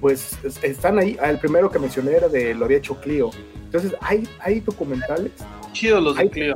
[0.00, 1.16] pues, están ahí.
[1.22, 3.30] El primero que mencioné era de lo había hecho Clio.
[3.64, 5.32] Entonces, hay, hay documentales.
[5.72, 6.54] Chido los de Clio.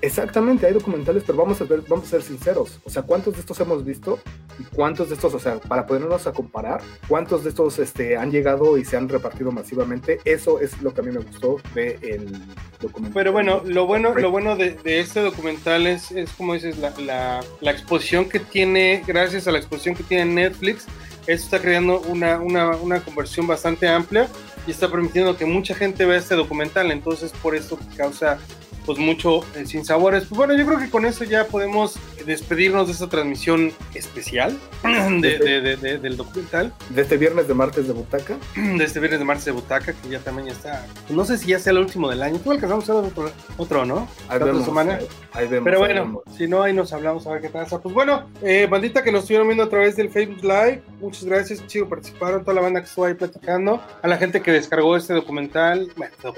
[0.00, 2.80] Exactamente, hay documentales, pero vamos a ver, vamos a ser sinceros.
[2.84, 4.18] O sea, ¿cuántos de estos hemos visto?
[4.58, 8.30] ¿Y cuántos de estos, o sea, para ponernos a comparar, cuántos de estos este, han
[8.30, 10.20] llegado y se han repartido masivamente?
[10.24, 12.32] Eso es lo que a mí me gustó del el
[12.80, 13.14] documental.
[13.14, 17.44] Pero bueno, lo bueno, lo bueno de, este documental es, es como dices, la, la,
[17.60, 20.86] la, exposición que tiene, gracias a la exposición que tiene Netflix,
[21.26, 24.28] eso está creando una, una, una conversión bastante amplia
[24.66, 26.90] y está permitiendo que mucha gente vea este documental.
[26.92, 28.38] Entonces, por eso causa
[28.86, 30.24] pues mucho eh, sin sabores.
[30.26, 35.98] Pues bueno, yo creo que con eso ya podemos despedirnos de esta transmisión especial de,
[36.00, 36.72] del documental.
[36.90, 38.36] De este viernes de martes de butaca.
[38.56, 40.86] De este viernes de martes de butaca, que ya también ya está.
[41.08, 42.38] No sé si ya sea el último del año.
[42.38, 44.08] Tú alcanzamos a otro, otro ¿no?
[44.28, 44.98] Ahí vemos, semana.
[45.32, 47.80] Ahí, vemos, Pero bueno, si no, ahí nos hablamos a ver qué pasa.
[47.80, 51.66] Pues bueno, eh, bandita que nos estuvieron viendo a través del Facebook Live, muchas gracias,
[51.66, 55.14] chido, participaron, toda la banda que estuvo ahí platicando, a la gente que descargó este
[55.14, 55.92] documental.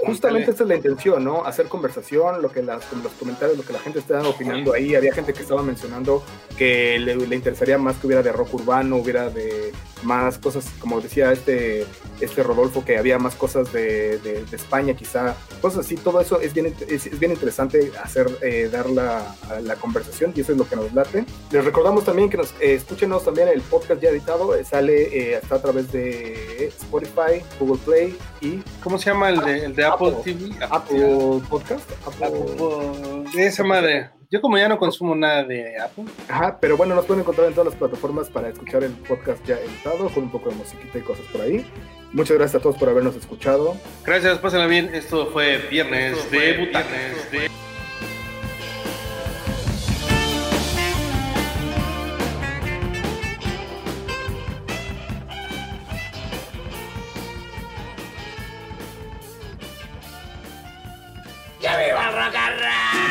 [0.07, 1.45] Justamente esa es la intención, ¿no?
[1.45, 4.95] Hacer conversación lo que las, los comentarios, lo que la gente estaba opinando ahí.
[4.95, 6.23] Había gente que estaba mencionando
[6.57, 9.73] que le, le, interesaría más que hubiera de rock urbano, hubiera de
[10.03, 11.87] más cosas, como decía este,
[12.21, 15.97] este Rodolfo, que había más cosas de, de, España, quizá, cosas así.
[15.97, 20.53] Todo eso es bien, es, bien interesante hacer, eh, dar la, la, conversación y eso
[20.53, 21.25] es lo que nos late.
[21.51, 25.57] Les recordamos también que nos eh, escúchenos también el podcast ya editado, eh, sale está
[25.57, 28.63] a través de Spotify, Google Play y.
[28.83, 30.51] ¿Cómo se llama el de, el de Apple, TV?
[30.71, 31.89] Apple, Podcast.
[33.35, 34.18] de esa madre.
[34.31, 36.05] Yo como ya no consumo nada de Apple.
[36.29, 39.59] Ajá, pero bueno, nos pueden encontrar en todas las plataformas para escuchar el podcast ya
[39.59, 41.65] editado, con un poco de musiquita y cosas por ahí.
[42.13, 43.75] Muchas gracias a todos por habernos escuchado.
[44.05, 44.95] Gracias, pásenla bien.
[44.95, 47.31] Esto fue Viernes de Butanes.
[47.33, 47.49] De...
[61.63, 63.08] ¡Ya me va a